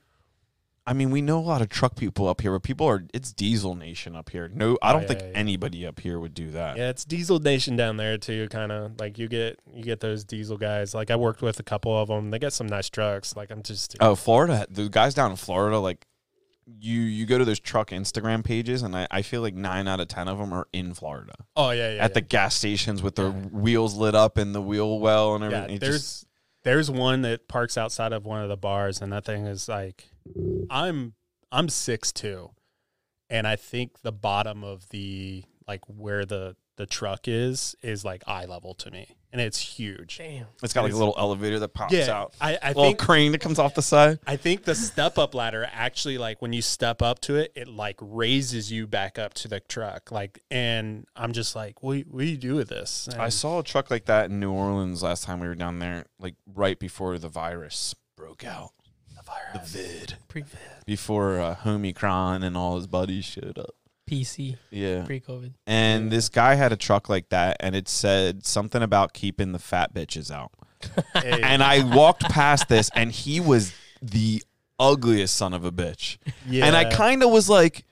[0.87, 3.05] I mean, we know a lot of truck people up here, but people are.
[3.14, 4.51] It's Diesel Nation up here.
[4.53, 5.37] No, I Oh, don't yeah, think yeah, yeah.
[5.38, 6.77] anybody up here would do that.
[6.77, 8.49] Yeah, it's Diesel Nation down there too.
[8.49, 10.95] Kind of like you get you get those diesel guys.
[10.95, 12.31] Like I worked with a couple of them.
[12.31, 13.37] They got some nice trucks.
[13.37, 14.66] Like I'm just Oh, Florida.
[14.69, 16.07] The guys down in Florida, like
[16.66, 20.01] you, you go to those truck Instagram pages, and I, I feel like nine out
[20.01, 23.16] of ten of them are in Florida oh yeah yeah at the gas stations with
[23.16, 25.59] their wheels lit up and the wheel well and yeah.
[25.59, 25.77] everything.
[25.77, 26.27] It There's just-
[26.62, 30.11] there's one that parks outside of one of the bars, and that thing is like
[30.68, 31.14] I'm
[31.51, 32.51] I'm six two,
[33.29, 38.23] and I think the bottom of the like where the the truck is is like
[38.27, 40.19] eye level to me, and it's huge.
[40.19, 40.47] Damn.
[40.62, 42.35] it's got like a little elevator that pops Yeah, out.
[42.40, 44.19] I, I little think crane that comes off the side.
[44.27, 47.69] I think the step up ladder actually like when you step up to it, it
[47.69, 50.11] like raises you back up to the truck.
[50.11, 53.09] Like and I'm just like, what, what do you do with this?
[53.19, 56.07] I saw a truck like that in New Orleans last time we were down there,
[56.19, 58.71] like right before the virus broke out.
[59.16, 59.73] The virus.
[59.73, 60.14] The vid.
[60.29, 60.45] Pre
[60.87, 63.75] Before uh, Homicron and all his buddies showed up.
[64.11, 65.05] PC, Yeah.
[65.05, 65.53] pre COVID.
[65.66, 69.59] And this guy had a truck like that, and it said something about keeping the
[69.59, 70.51] fat bitches out.
[71.14, 74.42] Hey, And I walked past this, and he was the
[74.79, 76.19] ugliest son of a bitch.
[76.48, 76.65] yeah.
[76.67, 77.85] And I kind of was like,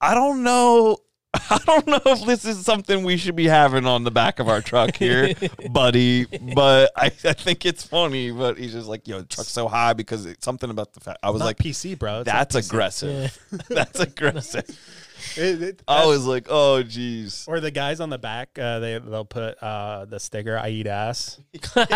[0.00, 0.98] I don't know.
[1.34, 4.48] I don't know if this is something we should be having on the back of
[4.48, 5.32] our truck here,
[5.70, 6.24] buddy.
[6.24, 8.32] But I, I think it's funny.
[8.32, 11.18] But he's just like, yo, the truck's so high because it's something about the fat.
[11.22, 12.20] I was Not like, PC, bro.
[12.20, 12.66] It's not that's PC.
[12.68, 13.40] aggressive.
[13.52, 13.58] Yeah.
[13.68, 14.78] That's aggressive.
[15.36, 17.46] It- it- I was like, oh, jeez.
[17.48, 20.86] or the guys on the back, uh, they they'll put uh, the sticker "I eat
[20.86, 21.86] ass." Come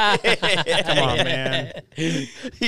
[0.99, 1.73] on, man.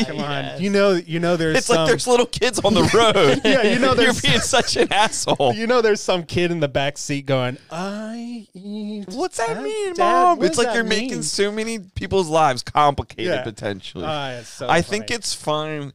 [0.05, 2.83] Come on, you know, you know, there's It's some, like there's little kids on the
[2.95, 3.41] road.
[3.45, 5.55] Yeah, you know You're being such an asshole.
[5.55, 9.63] you know, there's some kid in the back seat going, "I eat." What's that ass,
[9.63, 9.99] mean, Dad?
[9.99, 10.39] mom?
[10.39, 13.43] What It's like you're mean?" making so many people's lives complicated Yeah.
[13.45, 14.05] potentially.
[14.07, 15.93] Ah, it's so I think it's fine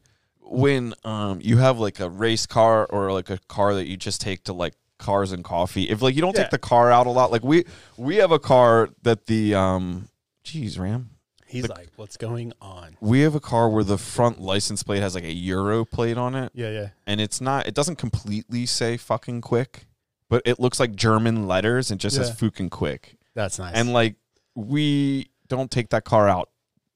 [0.51, 4.21] when um you have like a race car or like a car that you just
[4.21, 5.83] take to like cars and coffee.
[5.89, 6.43] If like you don't Yeah.
[6.43, 7.65] take the car out a lot, like we
[7.97, 10.09] we have a car that the um
[10.43, 11.11] geez, Ram.
[11.47, 15.15] He's like, "What's going on?" We have a car where the front license plate has
[15.15, 16.51] like a Euro plate on it.
[16.55, 16.89] Yeah, yeah.
[17.05, 19.85] and it's not it doesn't completely say fucking quick
[20.29, 23.75] but it looks like german letters and just says fucking quick That's nice.
[23.75, 24.15] and like
[24.55, 26.49] we don't take that car out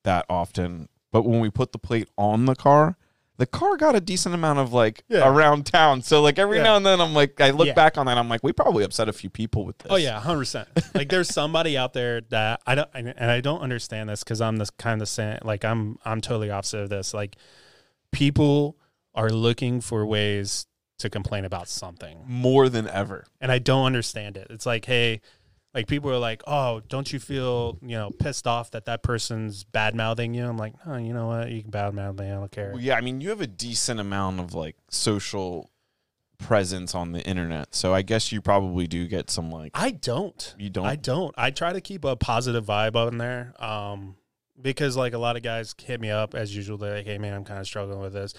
[0.04, 2.98] that often but when we put the plate on the car
[3.38, 5.28] the car got a decent amount of like Yeah.
[5.30, 6.64] around town so like every Yeah.
[6.64, 7.74] now and then i'm like i look Yeah.
[7.74, 10.20] back on that i'm like we probably upset a few people with this Oh yeah,
[10.20, 10.68] hundred percent.
[10.94, 14.58] Like there's somebody out there that I don't, and I don't understand this because I'm
[14.58, 15.40] this kind of same.
[15.44, 17.14] Like I'm, I'm totally opposite of this.
[17.14, 17.36] Like
[18.12, 18.78] people
[19.14, 20.68] are looking for ways
[21.00, 24.48] to complain about something, more than ever and I don't understand it.
[24.50, 25.22] It's like, hey,
[25.76, 29.66] like people are like, oh, don't you feel, you know, pissed off that that person's
[29.66, 30.48] bad mouthing you?
[30.48, 32.72] I'm like, oh, you know what, you can bad mouth me, I don't care.
[32.72, 35.70] well, yeah i mean you have a decent amount of like social
[36.38, 40.56] presence on the internet so i guess you probably do get some like I don't.
[40.58, 41.34] you don't I don't.
[41.38, 43.54] I try to keep a positive vibe on there.
[43.60, 44.16] Um,
[44.62, 46.78] because like a lot of guys hit me up as usual.
[46.78, 48.34] They're like, "Hey man, I'm kind of struggling with this,"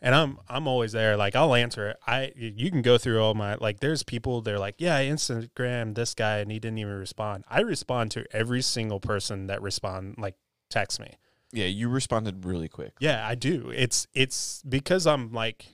[0.00, 1.16] and I'm I'm always there.
[1.16, 1.96] Like I'll answer it.
[2.06, 3.80] I you can go through all my like.
[3.80, 7.60] There's people they're like, "Yeah, I Instagram this guy and he didn't even respond." I
[7.60, 10.34] respond to every single person that respond like
[10.70, 11.14] text me.
[11.52, 12.94] Yeah, you responded really quick.
[12.98, 13.70] Yeah, I do.
[13.74, 15.66] It's it's because I'm like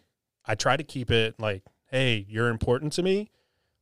[0.46, 3.30] I try to keep it like, hey, you're important to me.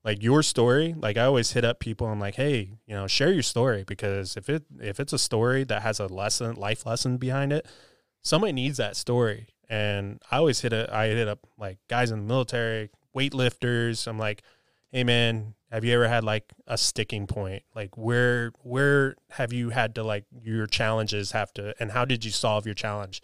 [0.05, 2.07] Like your story, like I always hit up people.
[2.07, 5.65] I'm like, hey, you know, share your story because if it if it's a story
[5.65, 7.67] that has a lesson, life lesson behind it,
[8.23, 9.49] somebody needs that story.
[9.69, 10.89] And I always hit it.
[10.91, 14.07] I hit up like guys in the military, weightlifters.
[14.07, 14.43] I'm like,
[14.91, 17.63] hey man, have you ever had like a sticking point?
[17.75, 22.25] Like where where have you had to like your challenges have to, and how did
[22.25, 23.21] you solve your challenge?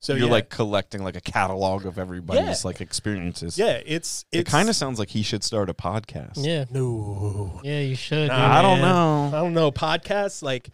[0.00, 2.68] So You're yeah, like collecting like a catalog of everybody's Yeah.
[2.68, 3.56] like experiences.
[3.58, 6.44] yeah, it's It kind of sounds like he should start a podcast.
[6.44, 6.66] Yeah.
[6.70, 7.58] no.
[7.64, 8.28] Yeah, you should.
[8.28, 8.58] Nah.
[8.58, 9.28] I don't know.
[9.28, 10.68] I don't know podcasts like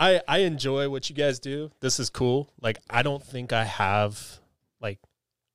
[0.00, 1.70] I I enjoy what you guys do.
[1.80, 2.50] This is cool.
[2.60, 4.38] Like I don't think I have
[4.80, 4.98] like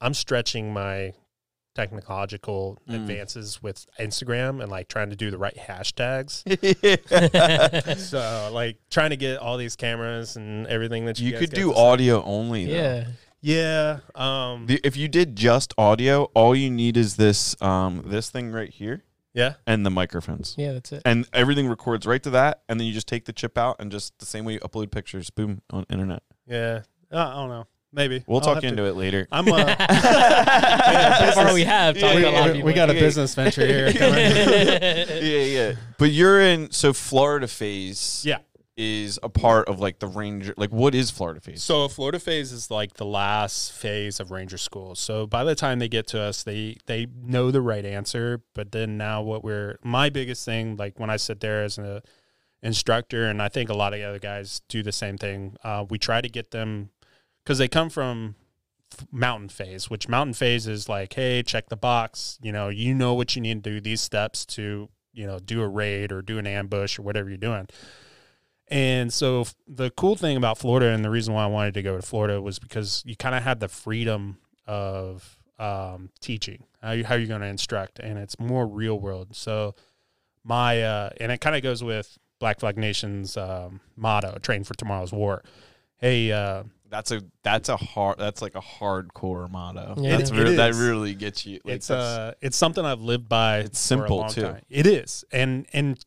[0.01, 1.13] I'm stretching my
[1.75, 2.95] technological Mm.
[2.95, 6.43] advances with Instagram and like trying to do the right hashtags.
[7.97, 11.49] so like trying to get all these cameras and everything that you, you guys could
[11.51, 11.81] do to say.
[11.81, 12.65] audio only.
[12.65, 12.73] Though.
[12.73, 13.07] Yeah.
[13.41, 13.99] Yeah.
[14.15, 18.51] Um The- If you did just audio, all you need is this um this thing
[18.51, 19.03] right here
[19.33, 19.53] yeah.
[19.67, 20.55] and the microphones.
[20.57, 21.01] Yeah, that's it.
[21.05, 23.91] And everything records right to that, and then you just take the chip out and
[23.91, 26.23] just the same way you upload pictures, boom, on internet.
[26.47, 26.81] Yeah.
[27.11, 27.67] Uh, I don't know.
[27.95, 28.23] Maybe.
[28.25, 29.27] We'll I'll talk have to- into it later.
[29.31, 29.55] I'm uh
[31.19, 32.65] so far we have talked Yeah, to a lot we, people.
[32.65, 33.87] we got a business venture here.
[33.93, 35.73] yeah, yeah.
[35.99, 38.23] But you're in so Florida phase.
[38.25, 38.39] Yeah.
[38.75, 40.55] Is a part of like the ranger.
[40.57, 41.61] Like, what is Florida phase?
[41.61, 44.95] So Florida phase is like the last phase of ranger school.
[44.95, 48.41] So by the time they get to us, they they know the right answer.
[48.55, 52.01] But then now what we're my biggest thing, like when I sit there as an
[52.63, 55.55] instructor, and I think a lot of other guys do the same thing.
[55.63, 56.89] Uh, we try to get them
[57.43, 58.35] because they come from
[59.11, 62.39] mountain phase, which mountain phase is like, hey, check the box.
[62.41, 63.81] You know, you know what you need to do.
[63.81, 67.37] These steps to you know do a raid or do an ambush or whatever you're
[67.37, 67.67] doing.
[68.73, 71.83] And so f- the cool thing about Florida and the reason why I wanted to
[71.83, 76.91] go to Florida was because you kind of had the freedom of um, teaching, how
[76.93, 79.35] you, how you're going to instruct, and it's more real world.
[79.35, 79.75] So
[80.43, 84.73] my uh, and it kind of goes with Black Flag Nation's um, motto: "Train for
[84.73, 85.43] tomorrow's war."
[85.97, 89.93] Hey, uh, That's a that's a hard that's like a hardcore motto.
[89.97, 90.17] Yeah.
[90.17, 90.79] that's It re- that is.
[90.79, 91.59] really gets you.
[91.63, 93.59] Like, it's that's- uh it's something I've lived by.
[93.59, 94.41] It's for a simple, long too.
[94.41, 94.61] time.
[94.69, 96.03] It is, and and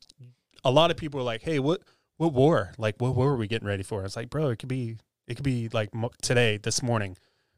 [0.64, 1.80] a lot of people are like, "Hey, what
[2.16, 2.72] what war?
[2.78, 4.96] Like, what war are we getting ready for?" I was like, bro, it could be
[5.26, 7.16] it could be like mo- today, this morning.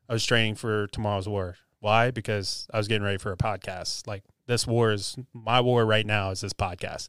[0.09, 1.56] I was training for tomorrow's war.
[1.80, 2.11] Why?
[2.11, 4.06] Because I was getting ready for a podcast.
[4.06, 6.30] Like this war is my war right now.
[6.30, 7.09] Is this podcast?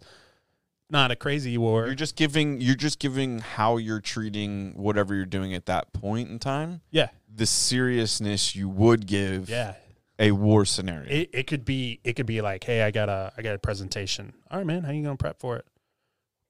[0.92, 1.86] Not a crazy war.
[1.86, 6.30] you're just giving you're just giving how you're treating whatever you're doing at that point
[6.30, 9.76] in time yeah, the seriousness you would give yeah.
[10.18, 11.08] a war scenario.
[11.08, 13.60] It, it could be it could be like, hey, I got a I got a
[13.60, 14.34] presentation.
[14.50, 15.66] All right, man, how you gonna prep for it?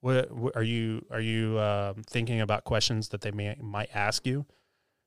[0.00, 4.26] What, what are you are you um, thinking about questions that they may might ask
[4.26, 4.46] you?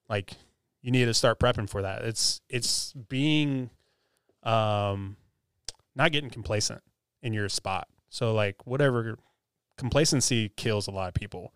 [0.09, 0.33] Like,
[0.81, 2.03] you need to start prepping for that.
[2.03, 3.69] It's it's being,
[4.43, 5.17] um,
[5.95, 6.81] not getting complacent
[7.21, 7.87] in your spot.
[8.09, 9.17] So like whatever
[9.77, 11.53] complacency kills a lot of people.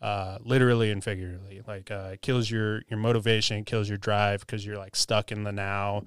[0.00, 4.66] Uh, literally and figuratively, like uh, it kills your your motivation, kills your drive because
[4.66, 6.02] you're like stuck in the now,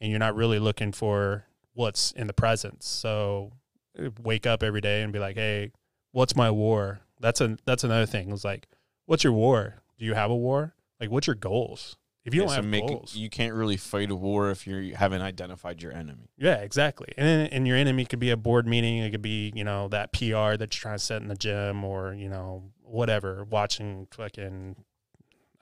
[0.00, 2.84] and you're not really looking for what's in the present.
[2.84, 3.50] So
[3.98, 5.72] uh, wake up every day and be like, hey,
[6.14, 7.00] what's my war?
[7.20, 8.30] That's a that's another thing.
[8.30, 8.66] It's like,
[9.06, 9.82] what's your war?
[9.98, 10.74] Do you have a war?
[11.00, 11.96] Like, what's your goals?
[12.24, 14.66] If you Yeah, don't so have make- goals, you can't really fight a war if
[14.66, 16.30] you haven't identified your enemy.
[16.38, 17.12] yeah, exactly.
[17.18, 18.98] And and your enemy could be a board meeting.
[18.98, 21.84] It could be you know that PR that you're trying to set in the gym,
[21.84, 23.44] or you know whatever.
[23.44, 24.76] Watching fucking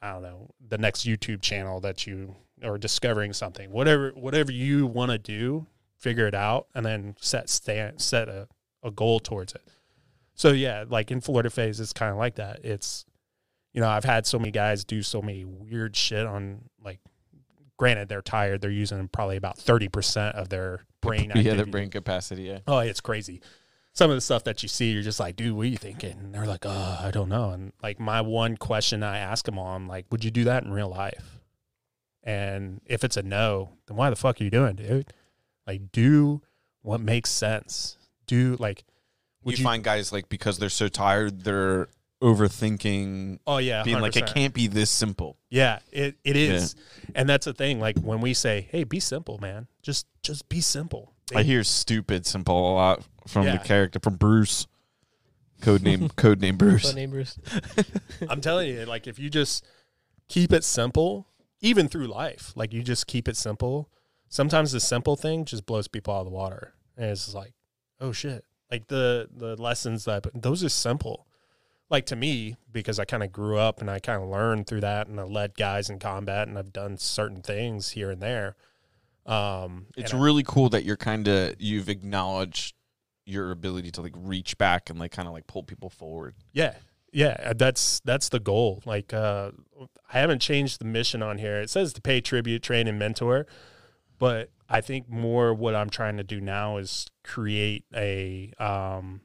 [0.00, 3.70] I don't know the next YouTube channel that you or discovering something.
[3.72, 5.66] Whatever whatever you want to do,
[5.98, 8.46] figure it out, and then set stand set a,
[8.84, 9.62] a goal towards it.
[10.42, 12.64] So yeah, like in Florida phase, it's kind of like that.
[12.64, 13.04] It's
[13.72, 16.98] you know I've had so many guys do so many weird shit on like.
[17.78, 18.60] Granted, they're tired.
[18.60, 21.30] They're using probably about thirty percent of their brain.
[21.36, 22.42] Yeah, their brain capacity.
[22.42, 22.58] Yeah.
[22.66, 23.40] Oh, it's crazy.
[23.92, 26.18] Some of the stuff that you see, you're just like, dude, what are you thinking?
[26.18, 27.50] And they're like, oh, I don't know.
[27.50, 30.64] And like my one question I ask them all, I'm like, would you do that
[30.64, 31.38] in real life?
[32.24, 35.12] And if it's a no, then why the fuck are you doing, dude?
[35.68, 36.42] Like, do
[36.80, 37.96] what makes sense.
[38.26, 38.82] Do like,
[39.44, 41.88] would you, find guys like because they're so tired, they're
[42.22, 45.36] overthinking, Oh yeah, being like, it can't be this simple.
[45.50, 46.74] Yeah, it, it is,
[47.14, 47.80] and that's the thing.
[47.80, 51.12] Like when we say, "Hey, be simple, man," just just be simple.
[51.34, 53.56] I hear stupid simple a lot from Yeah.
[53.56, 54.66] the character from Bruce.
[55.60, 56.84] Code name, code name Bruce.
[56.86, 57.38] But neighbors.
[58.28, 59.64] I'm telling you, like if you just
[60.28, 61.28] keep it simple,
[61.60, 63.88] even through life, like you just keep it simple.
[64.28, 67.52] Sometimes the simple thing just blows people out of the water, and it's just like,
[68.00, 68.44] oh shit!
[68.72, 71.26] Like the the lessons that those are simple.
[71.90, 74.80] Like to me, because I kind of grew up and I kind of learned through
[74.80, 78.56] that, and I led guys in combat, and I've done certain things here and there.
[79.26, 82.74] Um, It's and I- really cool that you're kind of you've acknowledged
[83.26, 86.34] your ability to like reach back and like kind of like pull people forward.
[86.52, 86.74] Yeah.
[87.14, 88.82] Yeah, uh, that's that's the goal.
[88.86, 89.50] Like uh
[90.12, 91.60] I haven't changed the mission on here.
[91.60, 93.46] It says to pay tribute, train and mentor,
[94.22, 99.20] but I think more what I'm trying to do now is create a um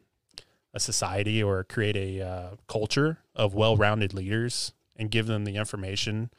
[0.74, 6.32] a society or create a uh, culture of well-rounded leaders and give them the information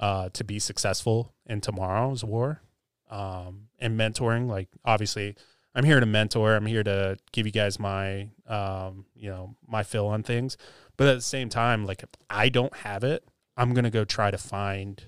[0.00, 2.62] uh, to be successful in tomorrow's war.
[3.10, 5.36] Um, and mentoring, like obviously,
[5.72, 6.56] I'm here to mentor.
[6.56, 10.56] I'm here to give you guys my, um, you know, my fill on things.
[10.96, 13.22] But at the same time, like if I don't have it,
[13.56, 15.00] I'm gonna go try to find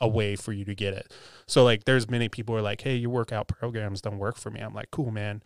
[0.00, 1.12] a way for you to get it.
[1.46, 4.60] So like, there's many people are like, "Hey, your workout programs don't work for me."
[4.60, 5.42] I'm like, "Cool, man.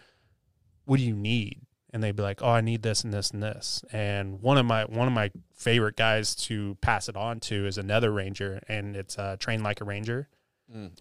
[0.85, 3.43] What do you need?" And they'd be like, "Oh, I need this and this and
[3.43, 7.67] this." And one of my one of my favorite guys to pass it on to
[7.67, 10.29] is another ranger, and it's uh, train like a ranger.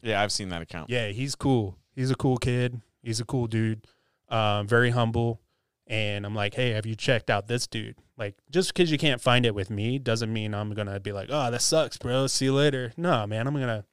[0.02, 0.90] Yeah, I've seen that account.
[0.90, 1.78] Yeah, he's cool.
[1.96, 2.82] He's a cool kid.
[3.04, 3.86] He's a cool dude.
[4.30, 5.42] Um, very humble.
[5.90, 7.96] And I'm like, hey, have you checked out this dude?
[8.16, 11.30] Like, just because you can't find it with me doesn't mean I'm gonna be like,
[11.32, 12.28] oh, that sucks, bro.
[12.28, 12.94] See you later.
[12.96, 13.86] No, man, I'm gonna,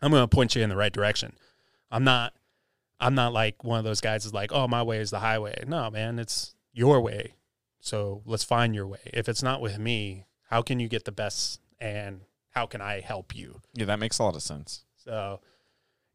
[0.00, 1.34] I'm gonna point you in the right direction.
[1.90, 2.34] I'm not,
[3.00, 5.64] I'm not like one of those guys is like, oh, my way is the highway.
[5.66, 7.34] No, man, it's your way.
[7.80, 9.00] So let's find your way.
[9.06, 11.60] If it's not with me, how can you get the best?
[11.80, 12.20] And
[12.50, 13.60] how can I help you?
[13.74, 14.84] Yeah, that makes a lot of sense.
[14.96, 15.40] So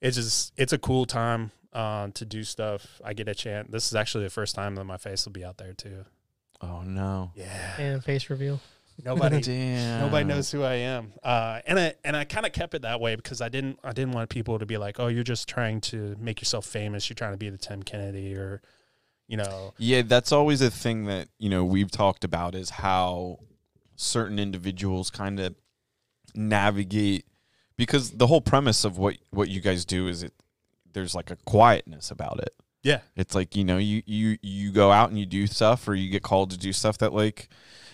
[0.02, 3.02] it's just it's a cool time um, to do stuff.
[3.04, 3.70] I get a chance.
[3.72, 6.06] This is actually the first time that my face will be out there too.
[6.62, 7.32] Oh no.
[7.36, 8.60] Yeah, And face reveal.
[9.06, 10.02] nobody Damn.
[10.02, 11.14] nobody knows who I am.
[11.24, 13.94] Uh, and I and I kind of kept it that way because I didn't I
[13.94, 17.10] didn't want people to be like, oh, you're just trying to make yourself famous.
[17.10, 18.62] You're trying to be the Tim Kennedy or,
[19.28, 23.40] you know, Yeah, that's always a thing that, you know, we've talked about is how
[23.96, 25.56] certain individuals kind of
[26.36, 27.26] navigate
[27.78, 30.34] because the whole premise of what what you guys do is it
[30.94, 32.54] there's like a quietness about it.
[32.84, 35.96] yeah, It's like, you know, you you you go out and you do stuff or
[35.96, 37.50] you get called to do stuff that like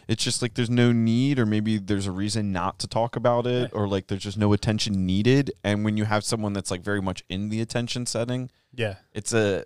[0.08, 3.48] it's just like there's no need or maybe there's a reason not to talk about
[3.48, 6.82] it or like there's just no attention needed and when you have someone that's like
[6.82, 9.66] very much in the attention setting, yeah, it's a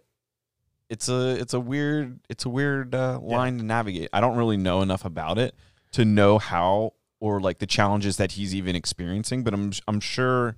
[0.89, 3.37] it's a it's a weird it's a weird uh, Yeah.
[3.37, 4.09] line to navigate.
[4.13, 5.53] I don't really know enough about it
[5.91, 10.55] to know how or like the challenges that he's even experiencing, but I'm I'm sure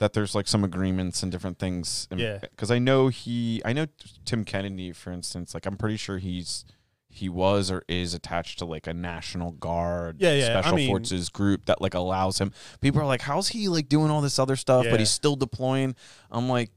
[0.00, 2.06] that there's like some agreements and different things.
[2.14, 2.38] Yeah.
[2.38, 3.86] Because I know he I know
[4.24, 5.54] Tim Kennedy, for instance.
[5.54, 6.64] Like I'm pretty sure he's
[7.10, 10.88] he was or is attached to like a National Guard Yeah, yeah, I special mean-
[10.88, 12.52] forces group that like allows him.
[12.80, 14.90] People are like, how's he like doing all this other stuff, Yeah.
[14.92, 15.96] but he's still deploying?
[16.30, 16.70] I'm like,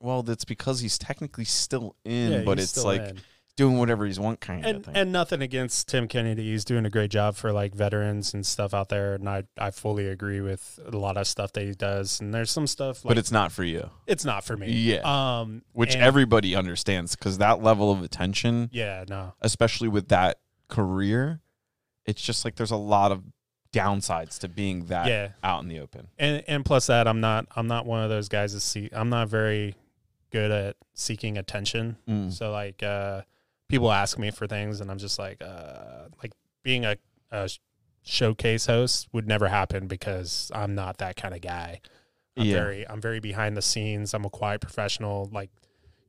[0.00, 2.42] well, that's because he's technically still in, yeah.
[2.42, 3.20] but it's like in.
[3.58, 4.96] Doing whatever he's want kind of and thing.
[4.96, 6.44] and nothing against Tim Kennedy.
[6.50, 9.70] He's doing a great job for like veterans and stuff out there, and I I
[9.72, 12.20] fully agree with a lot of stuff that he does.
[12.20, 14.70] And there's some stuff like but it's not for you, it's not for me.
[14.70, 15.00] Yeah.
[15.40, 15.62] Um.
[15.72, 19.04] which and- everybody understands because that level of attention, Yeah.
[19.08, 19.34] No.
[19.42, 20.38] especially with that
[20.68, 21.40] career,
[22.06, 23.22] it's just like there's a lot of
[23.72, 25.28] downsides to being that Yeah.
[25.42, 26.08] out in the open.
[26.18, 29.10] And and plus that I'm not I'm not one of those guys that see I'm
[29.10, 29.74] not very
[30.30, 31.96] good at seeking attention.
[32.08, 32.32] Mm.
[32.32, 33.22] So like uh
[33.68, 36.96] people ask me for things and I'm just like uh like being a,
[37.30, 37.48] a
[38.02, 41.80] showcase host would never happen because I'm not that kind of guy.
[42.36, 42.54] I'm Yeah.
[42.54, 44.14] very I'm very behind the scenes.
[44.14, 45.50] I'm a quiet professional like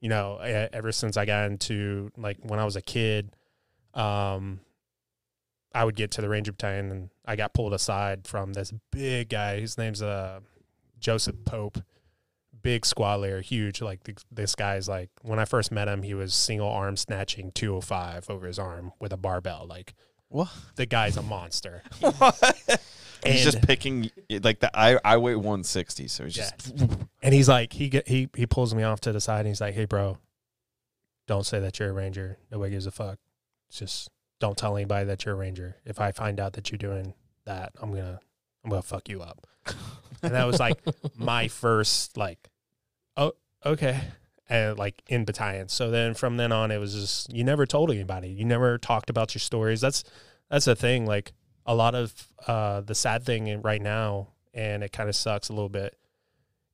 [0.02, 3.36] you know, ever since I got into like when I was a kid
[3.94, 4.62] um
[5.76, 9.30] I would get to the Ranger Battalion and I got pulled aside from this big
[9.30, 9.60] guy.
[9.60, 10.40] His name's uh
[11.00, 11.78] Joseph Pope,
[12.62, 13.82] big squad leader, huge.
[13.82, 17.52] Like th- this guy's like when I first met him, he was single arm snatching
[17.54, 19.66] 205 over his arm with a barbell.
[19.68, 19.94] Like
[20.28, 20.50] What?
[20.76, 21.84] the guy's a monster.
[23.26, 24.10] he's just picking
[24.44, 24.72] like that.
[24.74, 26.50] I I weigh 160, so he's Yeah.
[26.58, 26.74] just
[27.22, 29.62] And he's like, he get he he pulls me off to the side and he's
[29.62, 30.18] like, "Hey, bro,
[31.28, 32.38] don't say that you're a ranger.
[32.52, 33.20] Nobody gives a fuck.
[33.70, 35.76] It's just don't tell anybody that you're a ranger.
[35.86, 37.14] If I find out that you're doing
[37.46, 38.20] that, I'm gonna
[38.64, 39.46] I'm gonna fuck you up."
[40.24, 40.80] and that was like
[41.16, 42.50] my first like,
[43.18, 43.34] oh
[43.66, 44.02] okay,
[44.50, 45.70] and like in battalion.
[45.70, 48.30] So then from then on, it was just you never told anybody.
[48.30, 49.82] You never talked about your stories.
[49.82, 50.04] That's
[50.50, 51.06] that's the thing.
[51.06, 51.34] Like
[51.66, 52.14] a lot of
[52.48, 55.96] uh, the sad thing right now, and it kind of sucks a little bit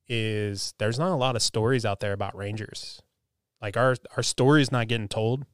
[0.08, 3.02] is there's not a lot of stories out there about rangers.
[3.60, 5.44] Like our our story is not getting told,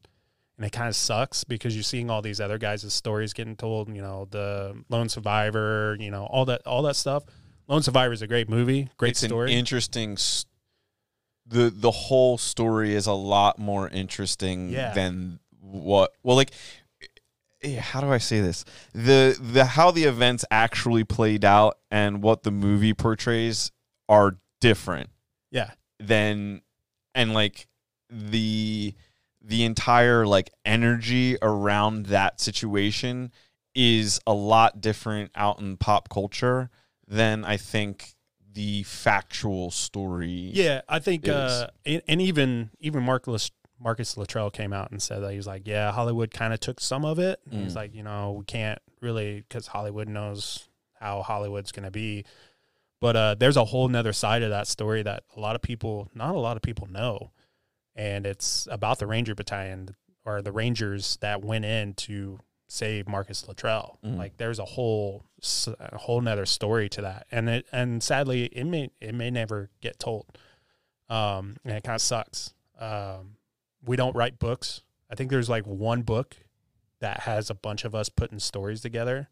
[0.57, 3.93] and it kind of sucks because you're seeing all these other guys' stories getting told.
[3.93, 7.23] You know, the Lone Survivor, you know, all that all that stuff.
[7.73, 9.51] Lone Survivor is a great movie, great it's story.
[9.51, 10.13] Interesting.
[10.13, 10.45] s
[11.47, 14.93] the The whole story is a lot more interesting Yeah.
[14.93, 16.11] than what.
[16.21, 16.51] Well, like,
[17.63, 18.63] eh, how do I say this?
[18.93, 23.71] The the how the events actually played out and what the movie portrays
[24.07, 25.09] are different
[25.49, 26.61] yeah, than
[27.15, 27.67] and like
[28.07, 28.93] the
[29.41, 33.31] the entire like energy around that situation
[33.73, 36.69] is a lot different out in pop culture
[37.13, 38.13] than I think
[38.53, 40.29] the factual story.
[40.53, 40.81] yeah.
[40.87, 45.31] I think, uh, and, and even even Marcus Marcus Luttrell came out and said that
[45.31, 47.39] he was like, yeah, Hollywood kind of took some of it.
[47.51, 47.75] And He's Mm.
[47.75, 52.23] like, you know, we can't really because Hollywood knows how Hollywood's going to be.
[53.01, 56.09] But uh, there's a whole nother side of that story that a lot of people,
[56.13, 57.31] not a lot of people know.
[57.95, 59.95] And it's about the Ranger Battalion
[60.25, 62.39] or the Rangers that went in to
[62.73, 63.99] save Marcus Luttrell.
[64.03, 64.17] Mm.
[64.17, 65.25] Like there's a whole,
[65.79, 67.27] a whole nother story to that.
[67.31, 70.25] And it, and sadly it may, it may never get told.
[71.07, 72.53] Um, and it kind of sucks.
[72.79, 73.37] Um,
[73.85, 74.81] we don't write books.
[75.11, 76.35] I think there's like one book
[76.99, 79.29] that has a bunch of us putting stories together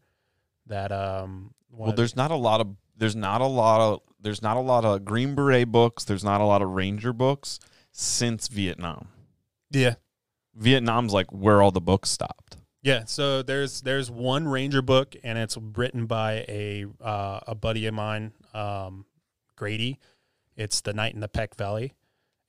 [0.66, 4.56] that, um, Well, there's not a lot of there's not a lot of there's not
[4.56, 6.04] a lot of Green Beret books.
[6.04, 7.58] There's not a lot of Ranger books
[7.90, 9.08] since Vietnam.
[9.70, 9.94] yeah.
[10.54, 12.58] Vietnam's like where all the books stopped.
[12.82, 17.86] Yeah, so there's there's one Ranger book, and it's written by a uh, a buddy
[17.86, 19.06] of mine, um,
[19.54, 20.00] Grady.
[20.56, 21.94] It's the Night in the Peck Valley.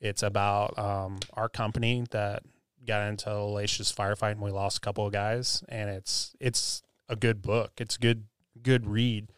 [0.01, 2.43] It's about um, our company that
[2.85, 5.63] got into a hellacious firefight, and we lost a couple of guys.
[5.69, 7.73] And it's it's a good book.
[7.77, 8.23] It's a good
[8.61, 9.31] good read,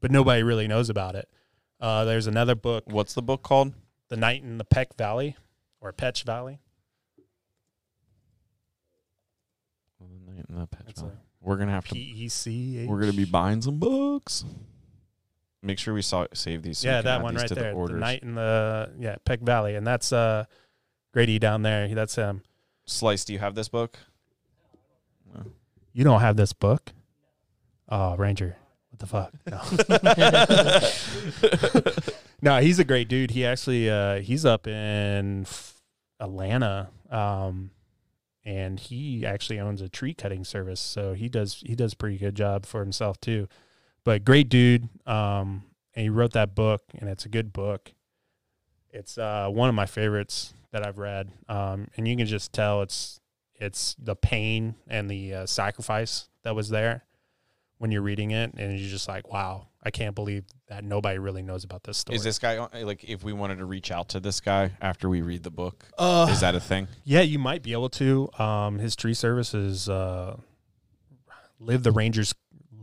[0.00, 1.30] but nobody really knows about it.
[1.80, 3.72] Uh, there's another book, What's the book called?
[4.08, 5.36] The Night in the Peck Valley,
[5.80, 6.60] or Pech Valley.
[11.40, 11.94] We're gonna have to.
[11.94, 12.86] P C.
[12.86, 14.44] We're gonna be buying some books.
[15.62, 16.78] Make sure we saw save these.
[16.78, 17.70] so yeah, that one right to there.
[17.70, 18.00] The, orders.
[18.00, 20.44] night in the yeah Peck Valley, and that's uh
[21.12, 21.88] Grady down there.
[21.94, 22.42] That's him.
[22.86, 23.98] Slice, do you have this book?
[25.92, 26.92] You don't have this book?
[27.88, 28.56] Oh, Ranger.
[28.90, 29.32] What the fuck?
[32.42, 32.52] No.
[32.56, 33.30] no, he's a great dude.
[33.30, 35.46] He actually uh he's up in
[36.18, 36.88] Atlanta.
[37.10, 37.70] Um
[38.44, 42.34] and he actually owns a tree cutting service, so he does he does pretty good
[42.34, 43.48] job for himself too.
[44.04, 44.88] But great dude.
[45.06, 45.64] Um
[45.94, 47.92] and he wrote that book and it's a good book.
[48.90, 51.30] It's uh one of my favorites that I've read.
[51.48, 53.20] Um and you can just tell it's
[53.54, 57.04] it's the pain and the uh, sacrifice that was there
[57.82, 61.42] when you're reading it and you're just like wow i can't believe that nobody really
[61.42, 64.20] knows about this story Is this guy like if we wanted to reach out to
[64.20, 65.84] this guy after we read the book?
[65.98, 66.86] uh, Is that a thing?
[67.02, 70.36] yeah you might be able to um his tree service is uh
[71.58, 72.34] live the rangers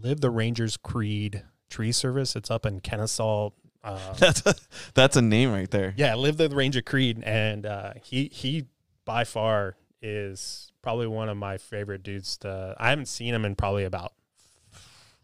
[0.01, 3.49] live the rangers creed tree service it's up in kennesaw
[3.81, 4.55] uh, That's a,
[4.93, 5.93] that's a name right there.
[5.95, 8.65] yeah live the ranger creed and uh he he
[9.05, 12.37] by far is probably one of my favorite dudes.
[12.39, 14.13] To I haven't seen him in probably about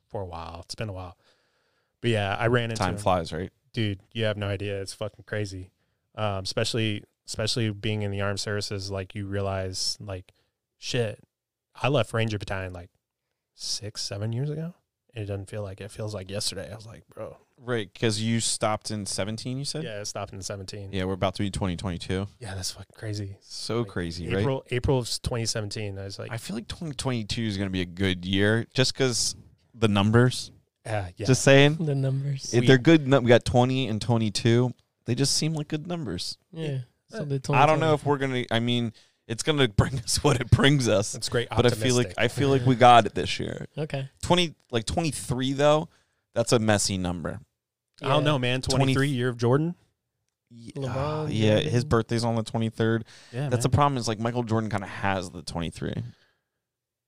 [0.10, 0.62] for a while.
[0.66, 1.18] It's been a while,
[2.02, 2.98] but yeah, I ran into Time him.
[3.00, 3.52] flies, right?
[3.74, 4.00] dude.
[4.14, 4.82] You have no idea.
[4.82, 5.72] It's fucking crazy.
[6.16, 10.32] Um, especially especially being in the armed services, like you realize, like,
[10.78, 11.20] shit.
[11.82, 12.90] I left Ranger Battalion like
[13.56, 14.74] six, seven years ago.
[15.14, 15.86] And it doesn't feel like it.
[15.86, 16.70] it feels like yesterday.
[16.72, 19.84] I was like, bro, Right, because you stopped in 17, you said?
[19.86, 20.90] yeah, it stopped in seventeen.
[20.92, 22.28] Yeah, we're about to be 2022.
[22.40, 23.38] Yeah, that's fucking crazy.
[23.42, 24.40] So Like, crazy, right?
[24.42, 25.98] April April of 2017.
[25.98, 28.94] I was like, I feel like 2022 is going to be a good year just
[28.94, 29.36] because
[29.78, 30.52] the numbers.
[30.86, 31.26] yeah, yeah.
[31.26, 31.78] Just saying.
[31.86, 32.54] The numbers.
[32.54, 33.08] If they're good.
[33.08, 34.74] nu- We got 20 and 22.
[35.06, 36.38] They just seem like good numbers.
[36.52, 36.80] yeah.
[37.10, 38.92] So the I don't know if we're going to, I mean,
[39.28, 41.12] it's going to bring us what it brings us.
[41.14, 41.48] That's great.
[41.50, 42.14] But I feel like.
[42.18, 43.68] I feel like we got it this year.
[43.78, 44.10] Okay.
[44.24, 45.90] 20 like 23 though.
[46.34, 47.40] That's a messy number.
[48.02, 48.62] I don't know, man.
[48.62, 49.76] 20 23 year of Jordan.
[50.52, 53.04] Uh, yeah, LeBron, yeah, his birthday's on the 23rd.
[53.32, 55.94] Yeah, That's the problem is like Michael Jordan kind of has the 23.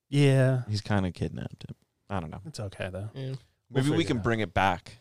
[0.09, 0.61] yeah.
[0.69, 1.75] He's kind of kidnapped him.
[2.09, 2.41] I don't know.
[2.45, 3.09] It's okay though.
[3.13, 3.33] Yeah.
[3.69, 4.97] We'll Maybe we can it bring it back.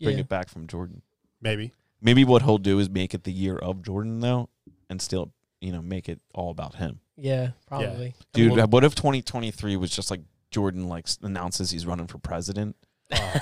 [0.00, 0.20] Bring Yeah.
[0.22, 1.02] it back from Jordan.
[1.40, 1.72] Maybe.
[2.00, 4.50] Maybe what he'll do is make it the year of Jordan though,
[4.90, 7.00] and still, you know, make it all about him.
[7.16, 7.52] Yeah.
[7.66, 8.14] Probably.
[8.32, 12.76] Dude, Well- what if 2023 was just like Jordan like announces he's running for president?
[13.12, 13.40] Oh,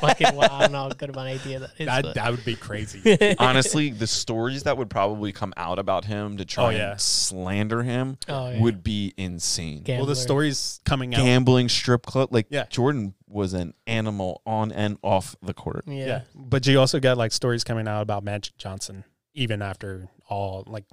[0.00, 0.48] fucking wow.
[0.50, 1.86] I don't know how good of an idea that is.
[1.86, 3.16] that, but- that would be crazy.
[3.38, 6.90] Honestly, the stories that would probably come out about him to try Oh, yeah.
[6.92, 8.60] and slander him oh, yeah.
[8.60, 9.82] would be insane.
[9.82, 10.00] Gambler.
[10.02, 11.22] well, the stories coming out.
[11.22, 12.64] Gambling strip club, like Yeah.
[12.70, 15.84] Jordan was an animal on and off the court.
[15.86, 16.06] Yeah.
[16.06, 16.20] yeah.
[16.34, 20.84] But you also got like stories coming out about Magic Johnson, even after all like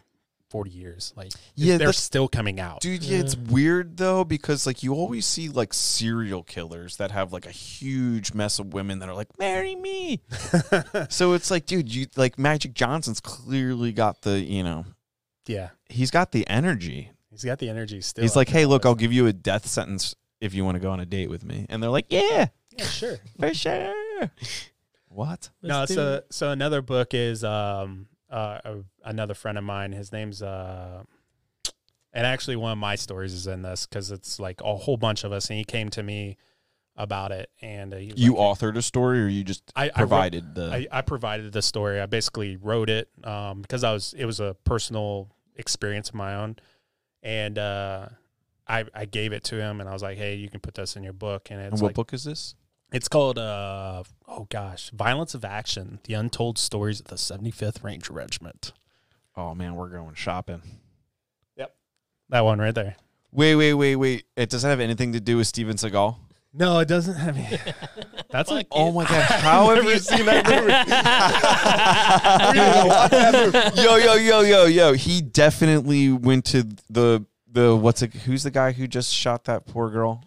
[0.50, 1.14] 40 years.
[1.16, 2.82] Like, Yeah, they're still coming out.
[2.82, 7.34] Dude, yeah, it's weird though because like you always see like serial killers that have
[7.34, 10.22] like a huge mess of women that are like, "Marry me."
[11.10, 14.86] so it's like, dude, you like Magic Johnson's clearly got the, you know,
[15.48, 15.70] yeah.
[15.90, 17.12] he's got the energy.
[17.32, 18.22] He's got the energy still.
[18.22, 20.92] he's like, "Hey, look, I'll give you a death sentence if you want to go
[20.92, 23.18] on a date with me." And they're like, "Yeah, Yeah, sure.
[23.40, 23.94] for sure."
[25.10, 25.50] what?
[25.62, 26.26] no, Let's do so it.
[26.30, 29.92] so another book is um uh a, another friend of mine.
[29.92, 31.04] His name's uh,
[32.14, 35.24] and actually one of my stories is in this because it's like a whole bunch
[35.24, 36.38] of us, and he came to me
[36.98, 39.96] about it, and uh, You like, authored a story or you just I, I wrote-
[39.98, 42.00] provided the I, I provided the story.
[42.00, 46.36] I basically wrote it um, because I was it was a personal experience of my
[46.36, 46.56] own,
[47.22, 48.08] and uh,
[48.68, 50.96] I I gave it to him, and I was like, "Hey, you can put this
[50.96, 52.56] in your book." And And it's what like book is this?
[52.96, 58.14] It's called uh oh gosh, Violence of Action: The Untold Stories of the 75th Ranger
[58.14, 58.72] Regiment.
[59.36, 60.62] Oh man, we're going shopping.
[61.58, 61.76] Yep.
[62.30, 62.96] That one right there.
[63.34, 64.24] Wait, wait, wait, wait.
[64.38, 66.16] It doesn't have anything to do with Steven Seagal.
[66.54, 67.60] No, it doesn't have any.
[68.30, 70.46] That's like Oh my god, how have you seen that
[73.76, 73.82] movie?
[73.82, 74.94] yo, yo, yo, yo, yo.
[74.94, 78.14] He definitely went to the the what's it?
[78.14, 80.24] Who's the guy who just shot that poor girl?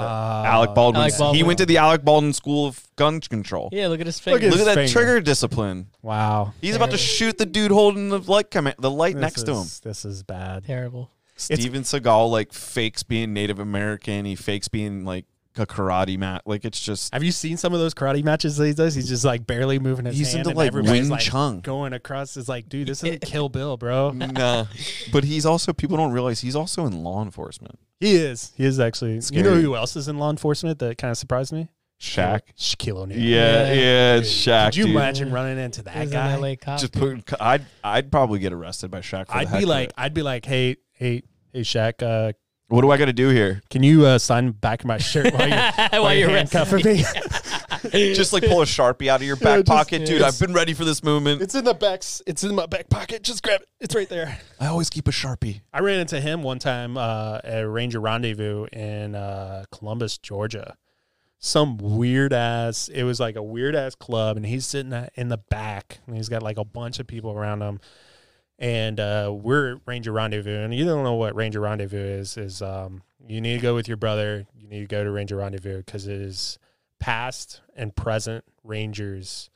[0.00, 1.10] Uh, Alec Baldwin.
[1.10, 3.68] Alec He went to the Alec Baldwin School of Gun Control.
[3.72, 4.92] Yeah, look at his Look at Look at that finger.
[4.92, 5.88] trigger discipline.
[6.02, 6.52] Wow.
[6.60, 7.04] He's about to Terrible.
[7.04, 9.58] shoot the dude holding the light command, the light This next to him.
[9.58, 10.64] is- This is bad.
[10.64, 11.10] Terrible.
[11.36, 14.26] Steven Seagal like fakes being Native American.
[14.26, 15.24] He fakes being like
[15.56, 16.42] a karate mat.
[16.46, 18.94] Like it's just Have you seen some of those karate matches that he does?
[18.94, 20.46] He's just like barely moving his He's hand.
[20.46, 21.60] into, and like, Wing like, Chun.
[21.60, 22.36] going across.
[22.36, 24.10] Is like, dude, this isn't Kill Bill, bro.
[24.12, 24.68] no.
[25.12, 27.78] But he's also people don't realize he's also in law enforcement.
[27.98, 28.52] He is.
[28.56, 29.20] He is actually.
[29.32, 31.68] You know who else is in law enforcement that kind of surprised me?
[32.00, 32.40] Shaq.
[32.58, 33.18] Shaquille O'Neal.
[33.18, 33.72] Yeah, Yeah.
[33.74, 34.66] yeah, it's Shaq.
[34.68, 34.94] Could you dude.
[34.96, 36.32] imagine running into that He's guy?
[36.32, 36.80] an LA cop.
[36.80, 37.22] Just put.
[37.38, 39.26] I'd I'd probably get arrested by Shaq.
[39.26, 39.94] For I'd heck be of like, it.
[39.98, 41.22] I'd be like, hey, hey,
[41.52, 42.32] hey, Shaq, uh,
[42.70, 43.60] what do I got to do here?
[43.70, 47.04] can you uh, sign back my shirt while you're, while While you're you're handcuffing me?
[48.14, 50.22] Just like pull a sharpie out of your back just- pocket, dude.
[50.22, 51.40] I've been ready for this moment.
[51.42, 52.02] it's in the back.
[52.26, 53.22] It's in my back pocket.
[53.22, 53.68] Just grab it.
[53.80, 54.38] It's right there.
[54.58, 55.62] I always keep a sharpie.
[55.72, 60.76] I ran into him one time uh, at Ranger Rendezvous in uh, Columbus, Georgia.
[61.38, 62.88] Some weird ass.
[62.88, 66.14] It was like a weird ass club, and he's sitting at- in the back, and
[66.16, 67.80] he's got like a bunch of people around him.
[68.60, 72.36] And uh, we're at Ranger Rendezvous, and you don't know what Ranger Rendezvous is.
[72.36, 74.46] Is um, you need to go with your brother.
[74.54, 76.58] You need to go to Ranger Rendezvous because it is
[76.98, 79.48] past and present Rangers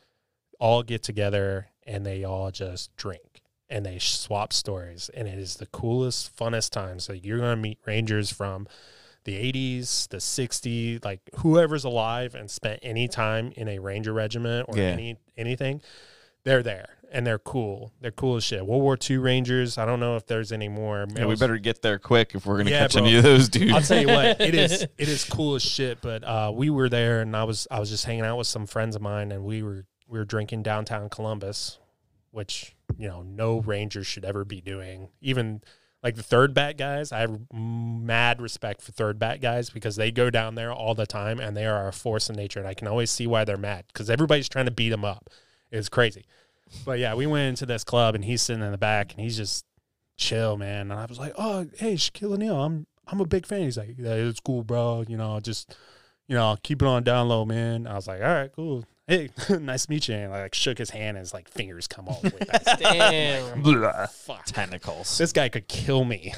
[0.58, 5.56] all get together and they all just drink and they swap stories and it is
[5.56, 6.98] the coolest funnest time.
[6.98, 8.66] So you're going to meet rangers from
[9.24, 14.66] the 80s the 60s like whoever's alive and spent any time in a ranger regiment
[14.68, 14.84] or Yeah.
[14.90, 15.80] any anything
[16.44, 20.00] they're there and they're cool they're cool as shit world war ii rangers i don't
[20.00, 22.80] know if there's any more Yeah, we better get there quick if we're gonna Yeah,
[22.80, 23.02] catch bro.
[23.04, 23.72] any of those dudes.
[23.72, 26.02] I'll tell you what, it is it is cool as shit.
[26.02, 28.66] But uh, we were there, and I was I was just hanging out with some
[28.66, 31.78] friends of mine, and we were we were drinking downtown Columbus,
[32.32, 35.08] which you know no Rangers should ever be doing.
[35.20, 35.62] Even
[36.02, 37.12] like the third bat guys.
[37.12, 41.06] I have mad respect for third bat guys because they go down there all the
[41.06, 42.58] time and they are a force of nature.
[42.58, 45.30] And I can always see why they're mad because everybody's trying to beat them up.
[45.70, 46.26] It's crazy.
[46.84, 49.36] But yeah, we went into this club and he's sitting in the back and he's
[49.36, 49.64] just
[50.16, 50.90] chill, man.
[50.90, 53.62] And I was like, oh, hey, Shaquille O'Neal, I'm I'm a big fan.
[53.62, 55.04] He's like, yeah, it's cool, bro.
[55.06, 55.76] You know, just
[56.26, 57.86] you know, keep it on down low, man.
[57.86, 58.84] I was like, all right, cool.
[59.06, 59.28] Hey,
[59.60, 60.14] nice to meet you.
[60.14, 62.64] And I like shook his hand and his like fingers come all the way back.
[62.78, 63.62] Damn.
[63.62, 64.44] Blah, fuck.
[64.46, 65.18] Tentacles.
[65.18, 66.32] This guy could kill me.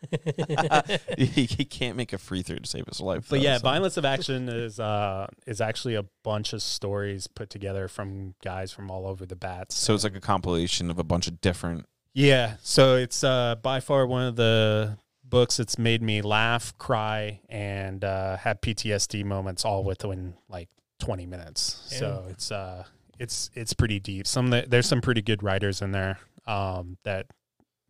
[1.18, 3.26] he, he can't make a free throw to save his life.
[3.28, 7.26] But though, yeah, so- Violence of Action is uh is actually a bunch of stories
[7.26, 9.76] put together from guys from all over the bats.
[9.76, 11.86] So it's like a compilation of a bunch of different.
[12.12, 17.40] Yeah, so it's uh, by far one of the books that's made me laugh, cry,
[17.48, 21.80] and uh, have PTSD moments all within like 20 minutes.
[21.86, 22.82] So it's uh,
[23.20, 24.26] it's it's pretty deep.
[24.26, 27.26] Some that- there's some pretty good writers in there um, that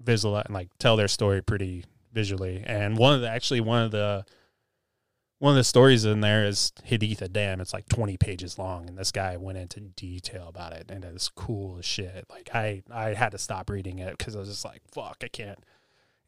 [0.02, 2.62] visual like tell their story pretty visually.
[2.66, 4.24] And one of the actually one of the
[5.38, 7.60] one of the stories in there is Haditha Dam.
[7.60, 11.30] It's like 20 pages long, and this guy went into detail about it, and it's
[11.30, 12.26] cool as shit.
[12.28, 15.28] Like I, I had to stop reading it because I was just like, "Fuck, I
[15.28, 15.58] can't."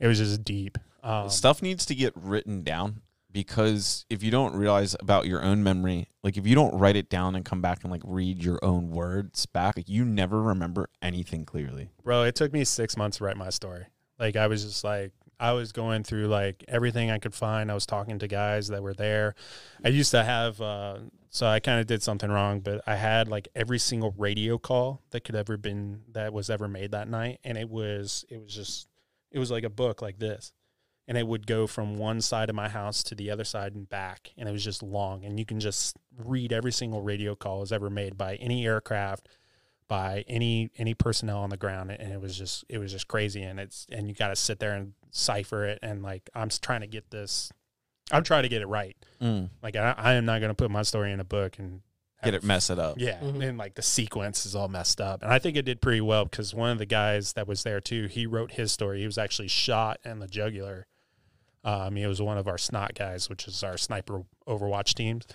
[0.00, 0.78] It was just deep.
[1.02, 5.62] Um, Stuff needs to get written down because if you don't realize about your own
[5.62, 8.58] memory, like if you don't write it down and come back and like read your
[8.62, 11.90] own words back, like you never remember anything clearly.
[12.02, 12.24] bro.
[12.24, 13.86] It took me six months to write my story.
[14.18, 15.12] Like I was just like
[15.42, 17.68] I was going through like everything I could find.
[17.68, 19.34] I was talking to guys that were there.
[19.84, 20.98] I used to have uh,
[21.30, 25.02] so I kind of did something wrong, but I had like every single radio call
[25.10, 28.54] that could ever been that was ever made that night, and it was it was
[28.54, 28.86] just
[29.32, 30.52] it was like a book like this.
[31.08, 33.88] And it would go from one side of my house to the other side and
[33.88, 35.24] back, and it was just long.
[35.24, 39.28] And you can just read every single radio call was ever made by any aircraft,
[39.88, 43.42] by any any personnel on the ground and it was just it was just crazy
[43.42, 46.80] and it's and you got to sit there and cipher it and like I'm trying
[46.80, 47.52] to get this
[48.10, 48.96] I'm trying to get it right.
[49.62, 51.82] Like I, I am not going to put my story in a book and
[52.24, 52.96] Get it, mess it up.
[52.98, 53.48] yeah Mhm.
[53.48, 55.22] and like the sequence is all messed up.
[55.22, 57.80] And I think it did pretty well because one of the guys that was there
[57.80, 59.00] too he wrote his story.
[59.00, 60.86] He was actually shot in the jugular.
[61.64, 65.26] Um he was one of our snot guys which is our sniper overwatch teams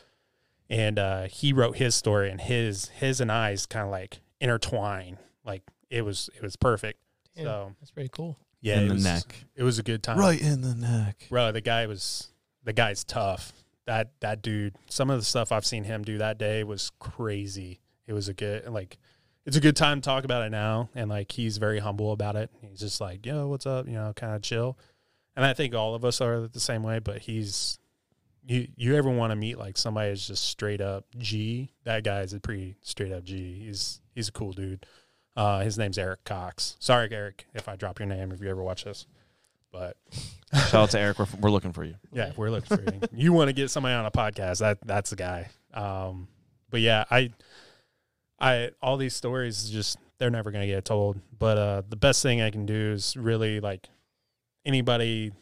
[0.70, 5.18] and uh he wrote his story and his his and I's kind of like intertwine.
[5.46, 7.00] Like it was it was perfect.
[7.36, 8.38] Damn, so that's pretty cool.
[8.62, 9.36] Yeah in the was, neck.
[9.56, 10.18] it was a good time.
[10.18, 11.28] Right in the neck.
[11.30, 12.28] bro the guy was
[12.64, 13.54] the guy's tough.
[13.86, 17.80] That that dude some of the stuff i've seen him do that day was crazy.
[18.06, 18.98] It was a good like
[19.46, 22.36] it's a good time to talk about it now and like he's very humble about
[22.36, 22.50] it.
[22.62, 23.88] He's just like yo what's up?
[23.88, 24.78] You know kind of chill.
[25.36, 27.80] And i think all of us are the same way but he's
[28.48, 31.70] you you ever want to meet like somebody that's just straight up g?
[31.84, 33.66] That guy is a pretty straight up g.
[33.66, 34.86] He's he's a cool dude
[35.38, 38.62] uh his name's eric cox sorry eric if i drop your name if you ever
[38.62, 39.08] watch this
[39.72, 39.96] but
[40.54, 41.20] Shout out to Eric.
[41.20, 41.96] We're, we're looking for you.
[42.14, 43.02] yeah, we're looking for you.
[43.14, 44.60] You want to get somebody on a podcast?
[44.60, 45.50] That that's the guy.
[45.74, 46.30] Um,
[46.70, 47.32] but yeah, I,
[48.40, 51.20] I all these stories just they're never gonna get told.
[51.38, 53.90] But uh, the best thing I can do is really like
[54.66, 55.34] anybody.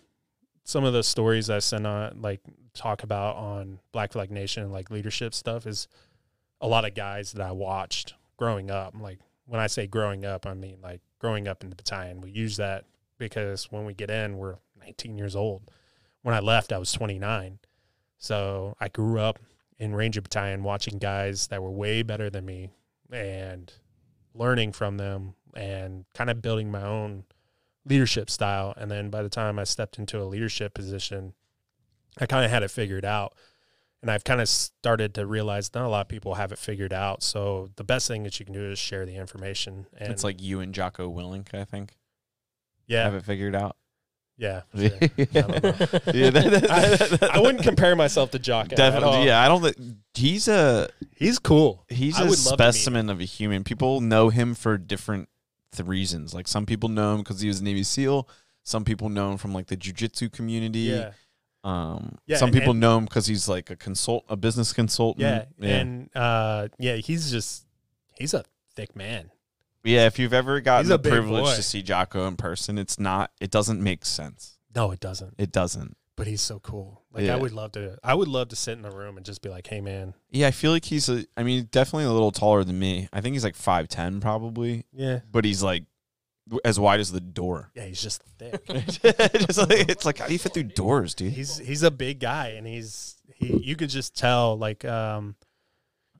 [0.64, 2.42] Some of the stories I send on like
[2.74, 5.88] talk about on Black Flag Nation like leadership stuff is
[6.60, 8.96] a lot of guys that I watched growing up.
[9.00, 12.22] Like when I say growing up, I mean like growing up in the battalion.
[12.22, 12.86] We use that
[13.18, 15.70] because when we get in, we're 19 years old
[16.26, 17.60] when I left, I was 29.
[18.18, 19.38] So I grew up
[19.78, 22.72] in Ranger Battalion watching guys that were way better than me
[23.12, 23.72] and
[24.34, 27.26] learning from them and kind of building my own
[27.86, 28.74] leadership style.
[28.76, 31.36] And then by the time I stepped into a leadership position,
[32.20, 33.36] I kind of had it figured out.
[34.06, 36.94] And I've kind of started to realize not a lot of people have it figured
[36.94, 37.24] out.
[37.24, 39.88] So the best thing that you can do is share the information.
[39.98, 41.96] And it's like you and Jocko Willink, I think,
[42.86, 43.78] yeah, have it figured out.
[44.38, 44.62] yeah.
[44.76, 45.32] yeah, sure.
[45.32, 48.72] that- that- I, I wouldn't compare myself to Jock.
[48.74, 48.92] at all.
[48.92, 49.42] Definitely, yeah.
[49.42, 51.84] I don't think he's a He's cool.
[51.90, 53.64] he's I a would love to meet specimen of a human.
[53.64, 55.30] People know him for different
[55.72, 56.32] th- reasons.
[56.32, 58.30] Like some people know him because he was a Navy SEAL.
[58.62, 60.80] Some people know him from like the jujitsu community.
[60.82, 61.12] Yeah.
[61.66, 65.48] Um, Yeah, some people and- know him because he's like a consult, a business consultant.
[65.60, 65.68] Yeah.
[65.68, 67.66] And uh yeah, he's just
[68.16, 68.44] he's a
[68.76, 69.32] thick man.
[69.84, 70.06] yeah.
[70.06, 71.56] If you've ever gotten the privilege boy.
[71.56, 73.32] to see Jocko in person, it's not.
[73.42, 74.58] It doesn't make sense.
[74.76, 75.34] No, it doesn't.
[75.38, 75.98] It doesn't.
[76.18, 77.02] But he's so cool.
[77.12, 77.34] Like Yeah.
[77.36, 79.50] I would love to I would love to sit in a room and just be
[79.50, 81.26] like, "Hey man." Yeah, I feel like he's a.
[81.36, 83.10] I mean, definitely a little taller than me.
[83.12, 85.20] I think he's like five ten, probably, Yeah.
[85.32, 85.84] but he's like
[86.64, 87.72] as wide as the door.
[87.76, 88.66] Yeah, he's just thick.
[88.68, 91.34] Just like- it's like how do you fit through doors, dude?
[91.34, 95.36] he's he's a big guy and he's he you could just tell like um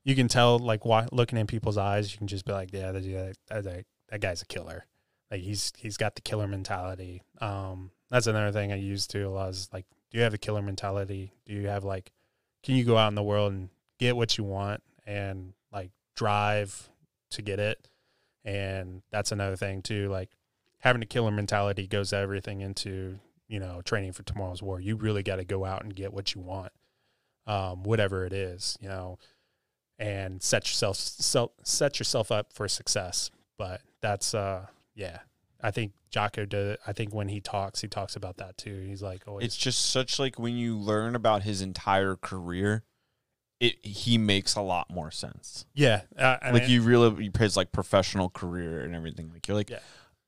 [0.04, 2.92] you can tell like wa- looking in people's eyes you can just be like yeah
[2.92, 3.02] that
[3.48, 4.84] that, that, that guy's a killer
[5.30, 7.22] Like he's he's got the killer mentality.
[7.40, 9.50] Um, that's another thing I use too a lot.
[9.50, 11.32] Is like, do you have a killer mentality?
[11.44, 12.12] Do you have like,
[12.62, 13.68] can you go out in the world and
[13.98, 16.88] get what you want and like drive
[17.30, 17.88] to get it?
[18.46, 20.08] And that's another thing too.
[20.08, 20.30] Like
[20.78, 23.18] having a killer mentality goes everything into
[23.48, 24.80] you know training for tomorrow's war.
[24.80, 26.72] You really got to go out and get what you want,
[27.46, 28.78] um, whatever it is.
[28.80, 29.18] You know,
[29.98, 33.30] and set yourself self, set yourself up for success.
[33.58, 35.18] But that's uh yeah.
[35.60, 38.84] I think Jocko does I think when he talks, he talks about that too.
[38.86, 42.84] He's like It's just such like when you learn about his entire career,
[43.60, 45.64] it he makes a lot more sense.
[45.74, 46.02] Yeah.
[46.18, 49.30] Uh, like mean, you really his like professional career and everything.
[49.32, 49.78] Like you're like, Yeah.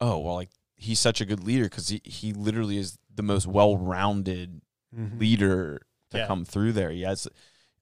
[0.01, 3.47] oh well, like he's such a good leader because he he literally is the most
[3.47, 4.61] well rounded
[4.97, 5.19] mhm.
[5.21, 6.27] leader to Yeah.
[6.27, 6.91] come through there.
[6.91, 7.29] He has,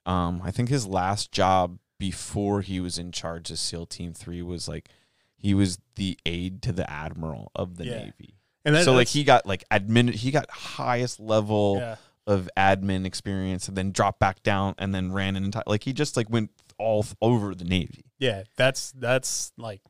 [0.04, 4.42] um, I think his last job before he was in charge of SEAL Team Three
[4.42, 4.88] was like
[5.36, 7.98] he was the aide to the admiral of the Yeah.
[7.98, 8.34] Navy.
[8.64, 11.96] and that, so like he got like admin, he got highest level yeah.
[12.26, 15.92] Of admin experience, and then dropped back down, and then ran an entire like he
[15.92, 18.04] just like went all over the Navy.
[18.18, 19.80] Yeah, that's that's like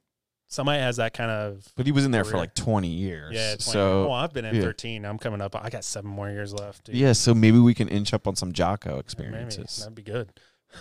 [0.49, 3.33] somebody has that kind of But he was in there for like twenty years.
[3.35, 3.51] yeah.
[3.57, 4.63] 20, so well, I've been in yeah.
[4.63, 5.05] 13.
[5.05, 5.57] I'm coming up.
[5.57, 6.85] I got seven more years left.
[6.85, 6.95] Dude.
[6.95, 9.01] yeah, so maybe we can inch up on some Jocko Maybe.
[9.01, 9.79] experiences.
[9.79, 10.31] that'd be good.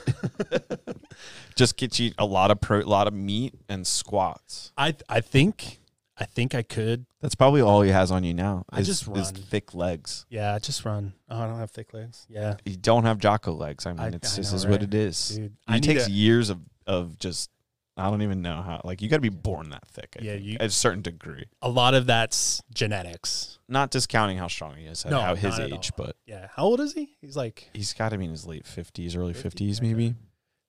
[1.56, 4.72] just get you a lot of pro, a lot of meat and squats.
[4.78, 5.80] I I think
[6.18, 7.06] I think I could.
[7.22, 8.64] That's probably all he has on you now.
[8.70, 9.34] I is- just is run.
[9.34, 10.26] thick legs.
[10.30, 11.14] Yeah, just run.
[11.30, 12.26] Oh, I don't have thick legs.
[12.30, 13.86] Yeah, You don't have Jocko legs.
[13.86, 15.30] I mean, I- it's I this know, is what it is.
[15.30, 15.46] dude.
[15.46, 17.50] It I takes to- years of of just.
[17.98, 18.82] I don't even know how.
[18.84, 20.18] Like you got to be born that thick.
[20.20, 21.46] I Yeah, think, you- at a certain degree.
[21.62, 23.58] a lot of that's genetics.
[23.68, 26.80] Not discounting how strong he is at No, how his age, but Yeah, how old
[26.82, 27.16] is he?
[27.22, 30.16] He's like he's got to be in his late fifties, early fifties, maybe.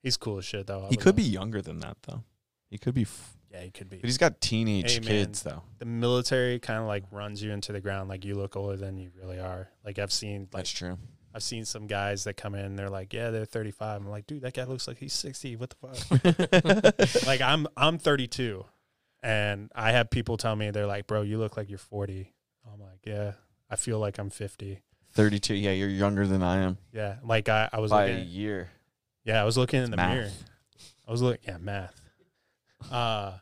[0.02, 0.86] he's cool as shit though.
[0.86, 2.22] I He could love- be younger than that though.
[2.70, 3.96] He could be, f- Yeah, he could be.
[3.96, 5.08] but he's got teenage Hey, man.
[5.08, 5.62] kids though.
[5.78, 8.98] the military kind of like runs you into the ground like you look older than
[8.98, 9.68] you really are.
[9.84, 10.98] Like I've seen like That's true.
[11.34, 14.42] I've seen some guys that come in they're like, "Yeah, they're 35." I'm like, "Dude,
[14.42, 15.56] that guy looks like he's 60.
[15.56, 18.64] What the fuck?" like I'm I'm 32
[19.22, 22.32] and I have people tell me they're like, "Bro, you look like you're 40."
[22.70, 23.32] I'm like, "Yeah,
[23.70, 24.80] I feel like I'm 50."
[25.12, 25.54] Thirty-two.
[25.54, 28.68] Yeah, you're younger than I am Yeah, like I, I was by a looking year.
[29.24, 30.14] Yeah, I was looking in the math.
[30.14, 30.30] mirror.
[31.08, 31.98] I was looking, yeah, math.
[32.90, 33.32] Uh,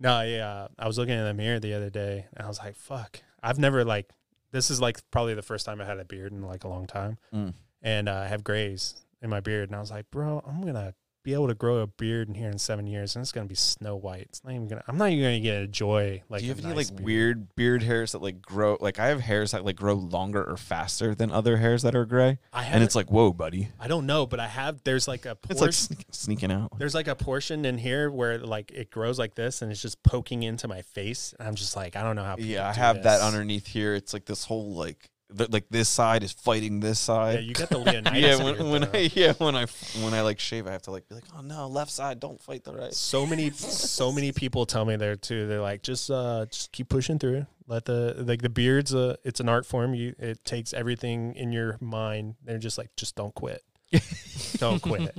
[0.00, 2.74] no, yeah, I was looking in the mirror the other day, and I was like,
[2.76, 4.10] "Fuck!" I've never like.
[4.52, 6.86] This is like probably the first time I had a beard in like a long
[6.86, 7.54] time, Mm.
[7.82, 10.94] and uh, I have grays in my beard, and I was like, "Bro, I'm gonna
[11.22, 13.54] be able to grow a beard in here in seven years, and it's gonna be
[13.54, 14.22] snow white.
[14.22, 14.82] It's not even gonna.
[14.88, 16.40] I'm not even gonna get a joy like.
[16.40, 17.04] Do you have any nice like beard.
[17.04, 18.78] weird beard hairs that like grow?
[18.80, 22.06] Like I have hairs that like grow longer or faster than other hairs that are
[22.06, 22.74] gray, I have.
[22.74, 24.82] and it's like, whoa, buddy, I don't know, but I have.
[24.84, 26.78] There's like a it's like sneaking out.
[26.78, 30.02] There's like a portion in here where like it grows like this and it's just
[30.02, 31.34] poking into my face.
[31.38, 32.36] And I'm just like, I don't know how.
[32.36, 33.94] people Yeah, I have that underneath here.
[33.94, 37.34] It's like this whole like th- like this side is fighting this side.
[37.36, 38.20] Yeah, you got the Leonidas.
[38.20, 38.84] yeah, when, when.
[38.84, 39.66] I yeah when I
[40.02, 42.40] when I like shave, I have to like be like, oh no, left side, don't
[42.40, 42.92] fight the right.
[42.92, 45.46] so many, so many people tell me there too.
[45.46, 47.46] They're like, just, uh, just keep pushing through.
[47.66, 48.94] Let the like the beards.
[48.94, 49.94] Uh, it's an art form.
[49.94, 52.34] You, it takes everything in your mind.
[52.44, 53.62] They're just like, just don't quit.
[54.58, 55.14] don't quit.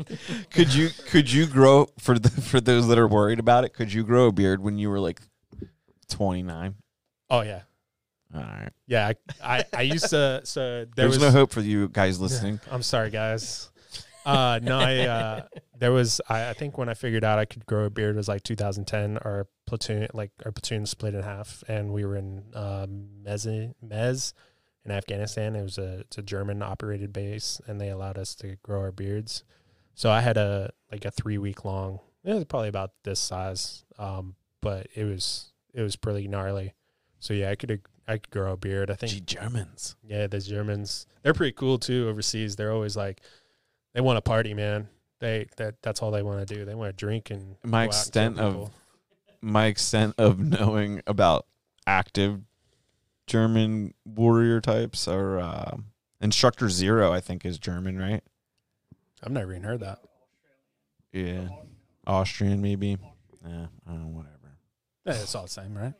[0.49, 3.73] Could you could you grow for the for those that are worried about it?
[3.73, 5.21] Could you grow a beard when you were like
[6.09, 6.75] twenty nine?
[7.29, 7.61] Oh yeah,
[8.33, 8.69] All right.
[8.87, 9.11] yeah.
[9.43, 10.41] I, I, I used to.
[10.43, 12.59] So there There's was no hope for you guys listening.
[12.69, 13.71] I'm sorry, guys.
[14.25, 15.41] Uh, no, I, uh,
[15.77, 18.27] there was, I, I think when I figured out I could grow a beard was
[18.27, 19.17] like 2010.
[19.19, 24.33] Our platoon, like our platoon split in half and we were in, um, Mez, Mez
[24.85, 25.55] in Afghanistan.
[25.55, 28.91] It was a, it's a German operated base and they allowed us to grow our
[28.91, 29.43] beards.
[29.95, 33.83] So I had a, like a three week long, it was probably about this size.
[33.97, 36.75] Um, but it was, it was pretty gnarly.
[37.19, 38.89] So yeah, I could, I could grow a beard.
[38.91, 39.95] I think Gee, Germans.
[40.03, 41.07] yeah, the Germans.
[41.23, 42.55] They're pretty cool too overseas.
[42.55, 43.21] They're always like
[43.93, 44.87] they want to party, man.
[45.19, 46.65] They that that's all they want to do.
[46.65, 48.71] They want to drink and My and extent of
[49.41, 51.45] my extent of knowing about
[51.85, 52.41] active
[53.27, 55.77] German warrior types are uh,
[56.19, 57.11] instructor zero.
[57.13, 58.23] I think is German, right?
[59.23, 59.99] I've never even heard that.
[61.13, 61.49] Yeah,
[62.07, 62.97] Austrian maybe.
[63.45, 64.57] Yeah, I don't know, whatever.
[65.05, 65.93] Yeah, it's all the same, right?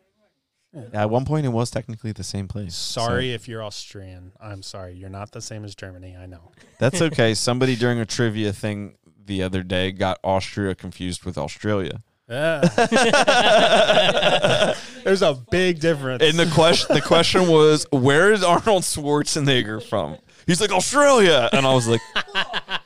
[0.94, 2.74] At one point, it was technically the same place.
[2.76, 4.32] so- Sorry if you're Austrian.
[4.40, 4.94] I'm sorry.
[4.94, 6.16] You're not the same as Germany.
[6.18, 6.52] I know.
[6.80, 7.34] That's okay.
[7.34, 8.96] Somebody during a trivia thing
[9.26, 12.02] the other day got Austria confused with Australia.
[12.30, 12.62] Yeah.
[15.04, 16.24] There's a big difference.
[16.24, 20.18] And the question the question was, where is Arnold Schwarzenegger from?
[20.48, 22.00] He's like Australia, and I was like,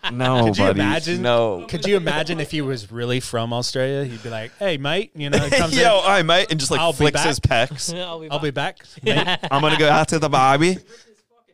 [0.14, 0.80] no, Could you buddy.
[0.80, 1.22] imagine?
[1.22, 1.66] No.
[1.68, 4.03] Could you imagine if he was really from Australia?
[4.06, 6.72] He'd be like, "Hey, mate, you know, he comes Yo, in, I mate, and just
[6.72, 7.70] like I'll be flicks his back.
[7.70, 7.97] pecs.
[8.03, 8.80] I'll be I'll be back.
[9.03, 10.78] back." mate." I'm gonna go out to the Barbie.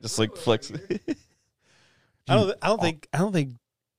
[0.01, 0.71] Just like flicks.
[2.29, 2.55] I don't.
[2.61, 3.07] I don't think.
[3.13, 3.53] I don't think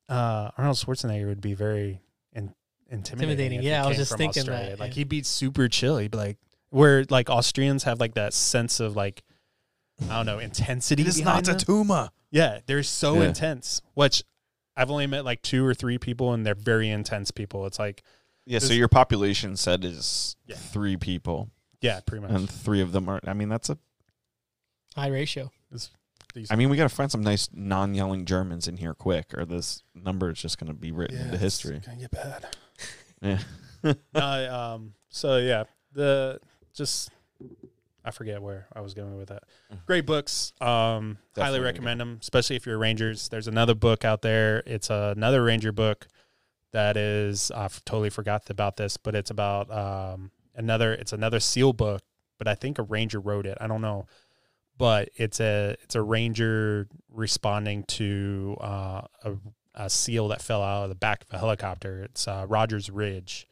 [0.08, 2.00] uh, Arnold Schwarzenegger would be very
[2.32, 2.52] in,
[2.90, 3.30] intimidating.
[3.30, 4.70] Intimidating, yeah, I was just thinking Australia.
[4.70, 4.94] that, Like yeah.
[4.96, 5.98] he'd be super chill.
[5.98, 6.38] He'd be like,
[6.70, 9.22] where like Austrians have like that sense of like,
[10.10, 11.04] I don't know, intensity.
[11.04, 11.56] behind them.
[11.56, 12.10] A tumor.
[12.30, 13.28] Yeah, they're so Yeah.
[13.28, 13.82] intense.
[13.94, 14.24] Which
[14.76, 17.66] I've only met like two or three people, and they're very intense people.
[17.66, 18.02] It's like,
[18.46, 20.56] Yeah, so your population said is Yeah.
[20.56, 21.50] three people,
[21.80, 22.30] yeah, pretty much.
[22.32, 23.20] and three of them are.
[23.26, 23.78] I mean, that's a.
[24.94, 25.50] High ratio.
[26.50, 29.82] I mean, we got to find some nice non-yelling Germans in here quick, or this
[29.94, 31.80] number is just going to be written into history.
[31.84, 32.46] Gonna get bad.
[33.20, 33.38] Yeah.
[34.14, 36.40] no, um, so yeah, the
[36.74, 37.10] just
[38.04, 39.44] I forget where I was going with that.
[39.86, 40.52] Great books.
[40.60, 43.28] Um, highly recommend them, especially if you're Rangers.
[43.28, 44.62] There's another book out there.
[44.66, 46.08] It's another Ranger book
[46.72, 50.92] that is I f- totally forgot about this, but it's about um, another.
[50.92, 52.02] It's another SEAL book,
[52.38, 53.56] but I think a Ranger wrote it.
[53.60, 54.06] I don't know,
[54.76, 59.34] but it's a it's a Ranger responding to uh, a,
[59.74, 62.02] a SEAL that fell out of the back of a helicopter.
[62.02, 63.46] It's uh, Rogers Ridge.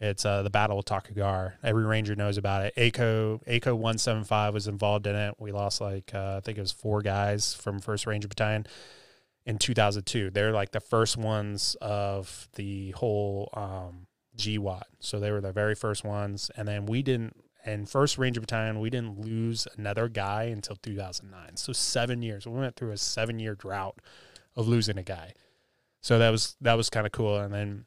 [0.00, 1.58] It's uh, the Battle of Takur Ghar.
[1.62, 2.72] Every Ranger knows about it.
[2.76, 5.34] ACO ACO one seven five was involved in it.
[5.38, 8.66] We lost like uh, I think it was four guys from First Ranger Battalion
[9.44, 10.30] in two thousand two.
[10.30, 14.06] They're like the first ones of the whole um,
[14.38, 14.84] GWOT.
[15.00, 17.36] So they were the very first ones, and then we didn't.
[17.62, 21.56] And First Ranger Battalion, we didn't lose another guy until two thousand nine.
[21.56, 22.46] So seven years.
[22.46, 23.98] We went through a seven year drought
[24.56, 25.34] of losing a guy.
[26.00, 27.36] So that was that was kind of cool.
[27.36, 27.84] And then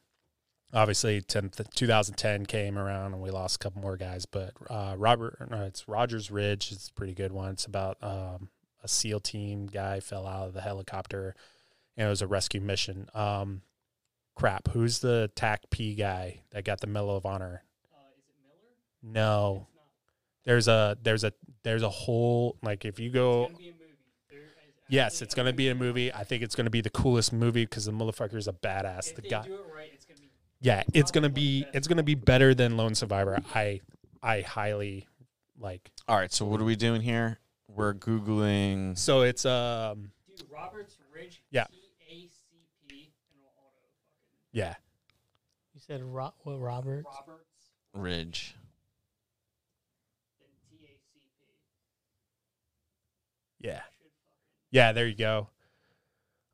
[0.74, 5.38] obviously 10, 2010 came around and we lost a couple more guys but uh, robert
[5.52, 8.50] no, it's rogers ridge it's a pretty good one it's about um,
[8.84, 11.36] a seal team guy fell out of the helicopter
[11.96, 13.62] and it was a rescue mission um,
[14.36, 17.64] crap who's the tac p guy that got the medal of honor
[17.94, 18.36] Uh, is it
[19.04, 19.14] Miller?
[19.14, 19.68] no
[20.46, 21.32] there's a there's a
[21.64, 23.94] there's a whole like if you go It's gonna be a movie.
[24.32, 24.46] There is
[24.90, 27.32] yes it's going to be a movie i think it's going to be the coolest
[27.32, 30.13] movie because the motherfucker is a badass If the guy do it right, it's gonna
[30.13, 30.13] be.
[30.64, 33.80] Yeah it's gonna be one of the it's gonna be better than lone survivor i
[34.24, 35.08] i highly
[35.60, 37.40] like All right, so what are we doing here?
[37.68, 38.98] We're googling.
[38.98, 41.42] so it's um Dude, Roberts Ridge.
[41.52, 41.66] Yeah.
[41.66, 41.76] T
[42.10, 43.78] A C P and auto
[44.52, 44.74] yeah
[45.74, 47.06] You said Ro- what, Robert?
[47.06, 48.56] Roberts Ridge.
[50.40, 50.48] then
[50.80, 51.20] T A C
[53.62, 53.68] P.
[53.68, 53.82] yeah
[54.72, 55.48] yeah there you go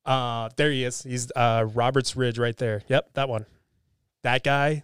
[0.05, 3.45] uh there he is he's uh roberts ridge right there yep that one
[4.23, 4.83] that guy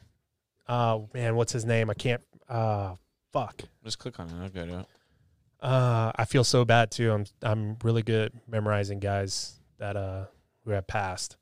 [0.68, 2.96] uh man what's his name i can't uh
[3.34, 4.34] fuck Just click on it.
[4.42, 4.86] I'll go to it.
[5.62, 10.26] uh i feel so bad too i'm i'm really good at memorizing guys that uh
[10.64, 11.38] who have passed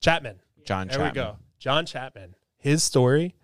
[0.00, 1.10] chapman John There Chapman.
[1.10, 1.36] we go.
[1.58, 2.36] John Chapman.
[2.56, 3.34] His story.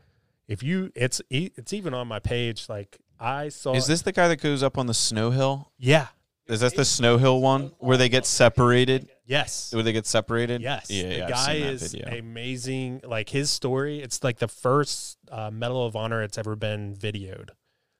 [0.46, 2.68] If you, it's it's even on my page.
[2.68, 3.74] Like I saw.
[3.74, 5.72] Is this the guy that goes up on the snow hill?
[5.78, 6.06] Yeah.
[6.48, 9.08] Is that the snow hill one where they get separated?
[9.26, 9.72] Yes.
[9.74, 10.62] Where they get separated?
[10.62, 10.90] Yes.
[10.90, 11.28] Yeah, the yeah.
[11.28, 12.18] Guy is video.
[12.18, 13.02] amazing.
[13.04, 14.00] Like his story.
[14.00, 17.50] It's like the first uh, Medal of Honor it's ever been videoed.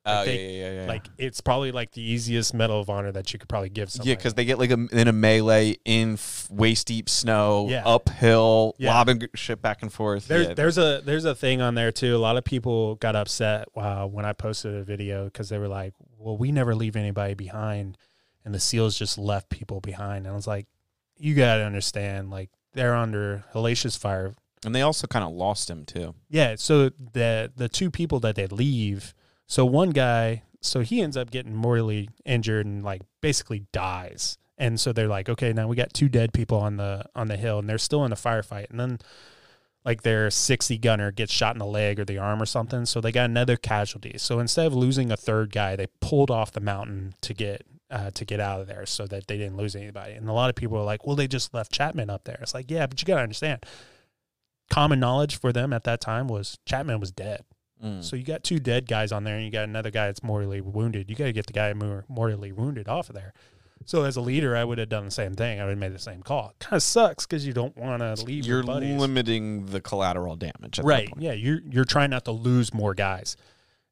[0.07, 0.89] oh, they- yeah, yeah, yeah, yeah.
[0.89, 4.09] Like it's probably like the easiest Medal of Honor that you could probably give somebody.
[4.09, 7.83] Yeah, because they get like a, in a melee in f- waist deep snow, Yeah.
[7.85, 8.95] uphill, Yeah.
[8.95, 10.27] lobbing shit back and forth.
[10.27, 12.17] There's yeah, there's a there's a thing on there too.
[12.17, 15.69] A lot of people got upset uh, when I posted a video because they were
[15.69, 17.99] like, "Well, we never leave anybody behind,"
[18.45, 20.27] and the SEALs just left people behind.
[20.27, 20.67] And I was like,
[21.17, 24.35] "You got to understand, like they're under hellacious fire.
[24.65, 26.15] and they also kind of lost him too.
[26.29, 26.57] Yeah.
[26.57, 29.15] So the the two people that they leave,
[29.47, 34.39] so one guy, so he ends up getting mortally injured and like basically dies.
[34.61, 37.37] And so they're like, okay, now we got two dead people on the on the
[37.37, 38.71] hill, and they're still in a firefight.
[38.71, 38.99] And then
[39.85, 42.85] like their 60 gunner gets shot in the leg or the arm or something.
[42.85, 44.19] So they got another casualty.
[44.19, 48.11] So instead of losing a third guy, they pulled off the mountain to get uh,
[48.11, 50.13] to get out of there so that they didn't lose anybody.
[50.13, 52.39] And a lot of people are like, well, they just left Chapman up there.
[52.43, 53.65] It's like, yeah, but you got to understand.
[54.71, 57.45] Common knowledge for them at that time was Chapman was dead.
[57.83, 58.05] Mm.
[58.05, 60.61] So you got two dead guys on there, and you got another guy that's mortally
[60.61, 61.09] wounded.
[61.09, 63.33] You got to get the guy more mortally wounded off of there.
[63.85, 65.61] So as a leader, I would have done the same thing.
[65.61, 66.53] I would have made the same call.
[66.59, 69.01] Kind of sucks because you don't want to leave You're your buddies.
[69.01, 70.79] limiting the collateral damage.
[70.81, 71.07] At right?
[71.07, 71.23] That point.
[71.23, 73.37] Yeah, you're you're trying not to lose more guys.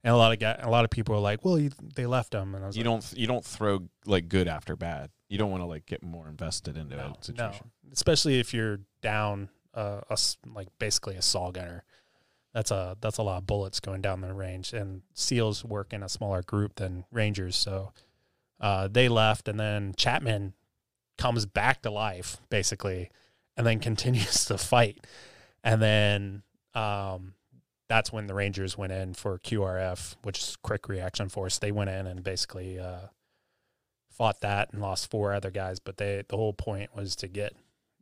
[0.06, 2.30] And a lot of guy, a lot of people are like, "Well, you, they left
[2.30, 5.10] them," and I was You like, don't you don't throw like good after bad.
[5.28, 7.72] You don't want to like get more invested into no, a no, situation.
[7.92, 10.16] especially if you're down uh, a
[10.54, 11.82] like basically a saw gunner.
[12.54, 16.04] That's a that's a lot of bullets going down the range, and SEALs work in
[16.04, 17.92] a smaller group than Rangers, so
[18.60, 20.54] uh, they left, and then Chapman
[21.18, 23.10] comes back to life basically,
[23.56, 25.04] and then continues to fight,
[25.64, 26.42] and then
[26.74, 27.34] um,
[27.88, 31.58] that's when the Rangers went in for QRF, which is Quick Reaction Force.
[31.58, 33.08] They went in and basically uh,
[34.10, 37.54] fought that and lost four other guys, but they the whole point was to get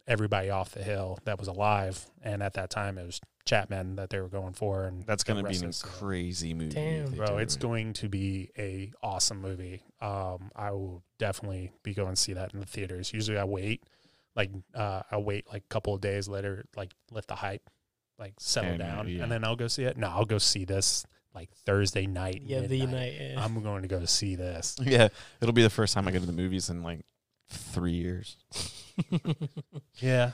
[0.06, 4.11] everybody off the hill that was alive, and at that time it was Chapman that
[4.11, 6.74] they were going for, and That's going to be rest an is, uh, crazy movie.
[6.74, 7.12] Damn.
[7.12, 7.61] Bro, do it's it.
[7.61, 9.82] going to be a awesome movie.
[10.01, 13.12] Um, I will definitely be going to see that in the theaters.
[13.12, 13.82] Usually, I wait,
[14.35, 17.69] like uh, I wait like a couple of days later, like let the hype
[18.19, 19.23] like settle Yeah, down, yeah.
[19.23, 19.97] and then I'll go see it.
[19.97, 21.05] No, I'll go see this
[21.35, 22.43] like Thursday night.
[22.45, 23.15] Yeah, the night.
[23.19, 23.43] Yeah.
[23.45, 24.77] I'm going to go to see this.
[24.85, 25.09] Yeah,
[25.41, 27.01] it'll be the first time I go to the movies in like
[27.49, 28.36] three years.
[29.99, 30.31] Yeah,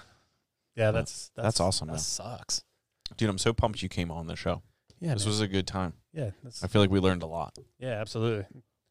[0.76, 1.98] yeah, Well, that's that's awesome, That man.
[2.00, 2.62] sucks.
[3.16, 4.62] Dude, I'm so pumped you came on the show.
[5.00, 5.30] Yeah, this man.
[5.30, 5.94] was a good time.
[6.12, 7.56] yeah, that's, I feel like we learned a lot.
[7.78, 8.44] yeah, absolutely.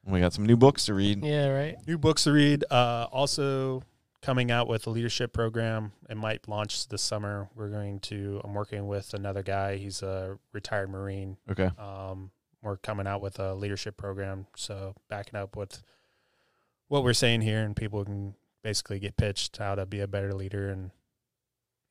[0.06, 1.24] We got some new books to read.
[1.24, 1.76] yeah, right.
[1.86, 2.64] New books to read.
[2.72, 3.84] Uh, also
[4.22, 5.92] coming out with a leadership program.
[6.10, 7.50] It might launch this summer.
[7.56, 8.42] We're going to.
[8.44, 9.78] I'm working with another guy.
[9.78, 11.38] He's a retired Marine.
[11.50, 11.70] Okay.
[11.78, 12.32] Um,
[12.62, 14.48] we're coming out with a leadership program.
[14.56, 15.82] So backing up with
[16.88, 20.34] what we're saying here, and people can basically get pitched how to be a better
[20.34, 20.92] leader and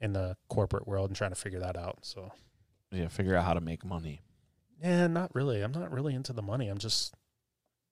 [0.00, 1.98] in the corporate world and trying to figure that out.
[2.02, 2.30] So
[2.92, 4.20] Yeah, figure out how to make money.
[4.82, 5.60] yeah, not really.
[5.62, 6.68] I'm not really into the money.
[6.68, 7.14] I'm just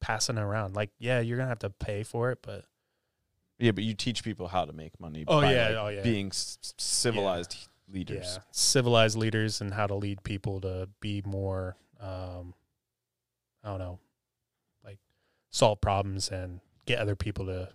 [0.01, 0.77] passing it around.
[0.77, 2.65] Like, yeah, you're gonna have to pay for it, but
[3.59, 5.24] Yeah, but you teach people how to make money.
[5.27, 6.03] Oh, by, yeah, like, oh, yeah.
[6.03, 7.57] being s- s- civilized
[7.91, 8.35] leaders.
[8.37, 12.53] Yeah, civilized leaders and how to lead people to be more, um,
[13.65, 13.99] I don't know,
[14.85, 14.99] like
[15.51, 17.70] solve problems and get other people to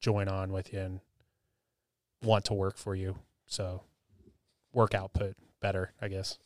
[0.00, 1.00] join on with you and
[2.22, 3.16] want to work for you.
[3.46, 3.82] So
[4.72, 6.38] work output better, I guess.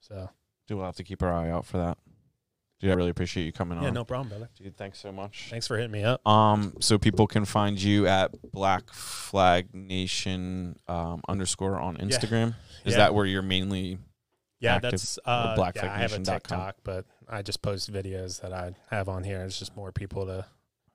[0.00, 0.30] So
[0.66, 1.98] do we'll have to keep our eye out for that.
[2.82, 3.84] Dude, I really appreciate you coming on.
[3.84, 4.48] yeah, no problem, brother.
[4.60, 5.46] Dude, thanks so much.
[5.50, 6.26] Thanks for hitting me up.
[6.26, 12.56] Um, so people can find you at Black Flag Nation um, underscore on Instagram.
[12.84, 12.98] Is Yeah.
[12.98, 13.98] that where you're mainly?
[14.58, 18.40] Yeah, active that's uh, with yeah, I have a TikTok, but I just post videos
[18.40, 19.42] that I have on here.
[19.42, 20.44] It's just more people to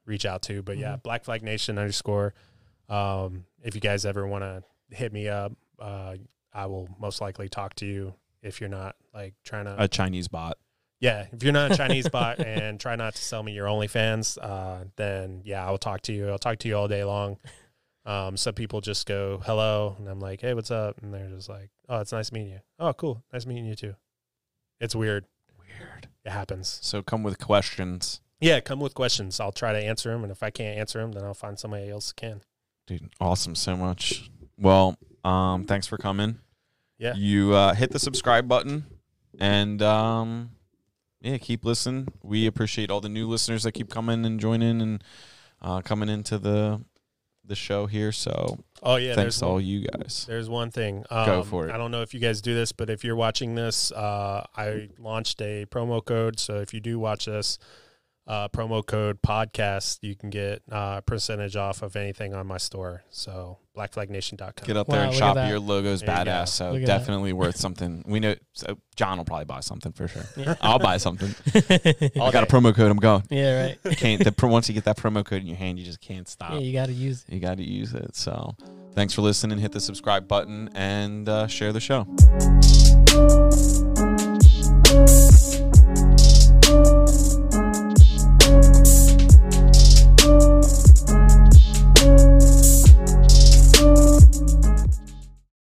[0.05, 0.61] reach out to.
[0.61, 1.03] But yeah, Mhm.
[1.03, 2.33] Black Flag Nation underscore.
[2.89, 4.63] Um, if you guys ever want to
[4.95, 6.15] hit me up, uh,
[6.53, 8.13] I will most likely talk to you.
[8.41, 10.57] If you're not like trying to, A Chinese bot.
[10.99, 14.37] Yeah, if you're not a Chinese bot and try not to sell me your OnlyFans,
[14.41, 16.29] uh, then yeah, I'll talk to you.
[16.29, 17.37] I'll talk to you all day long.
[18.05, 21.01] Um, some people just go hello, and I'm like, hey, what's up?
[21.01, 22.59] And they're just like, oh, it's nice meeting you.
[22.79, 23.95] Oh, cool, nice meeting you too.
[24.79, 25.25] It's weird.
[25.59, 26.07] Weird.
[26.23, 26.79] It happens.
[26.81, 28.21] So come with questions.
[28.39, 29.39] Yeah, come with questions.
[29.39, 31.89] I'll try to answer them, and if I can't answer them, then I'll find somebody
[31.89, 32.41] else who can.
[32.85, 34.31] Dude, awesome so much.
[34.57, 36.39] Well, um, thanks for coming.
[36.97, 37.13] Yeah.
[37.15, 38.85] You uh, hit the subscribe button
[39.39, 40.51] and um,
[41.21, 42.07] yeah, keep listening.
[42.23, 45.03] We appreciate all the new listeners that keep coming and joining and
[45.61, 46.83] uh, coming into the
[47.45, 48.11] the show here.
[48.11, 50.25] So Oh yeah, thanks to all you guys.
[50.27, 51.05] there's one thing.
[51.09, 51.73] Um, Go for it.
[51.73, 54.89] I don't know if you guys do this, but if you're watching this, uh, I
[54.99, 56.39] launched a promo code.
[56.39, 57.57] So if you do watch this,
[58.27, 63.03] uh, promo code podcast, you can get uh, percentage off of anything on my store.
[63.09, 64.65] So blackflagnation.com.
[64.65, 65.35] Get up Wow, there and shop.
[65.49, 66.49] Your logo's There you badass.
[66.49, 68.03] So Look at definitely worth something.
[68.05, 70.23] We know so John will probably buy something for sure.
[70.35, 70.55] Yeah.
[70.61, 71.33] I'll buy something.
[71.55, 72.91] I got a promo code.
[72.91, 73.23] I'm going.
[73.29, 73.79] yeah, right.
[73.97, 76.53] Can't the, once you get that promo code in your hand, you just can't stop.
[76.53, 77.33] Yeah, you got to use it.
[77.33, 78.15] you got to use it.
[78.15, 78.55] So,
[78.93, 79.57] thanks for listening.
[79.59, 82.05] Hit the subscribe button and uh, share the show.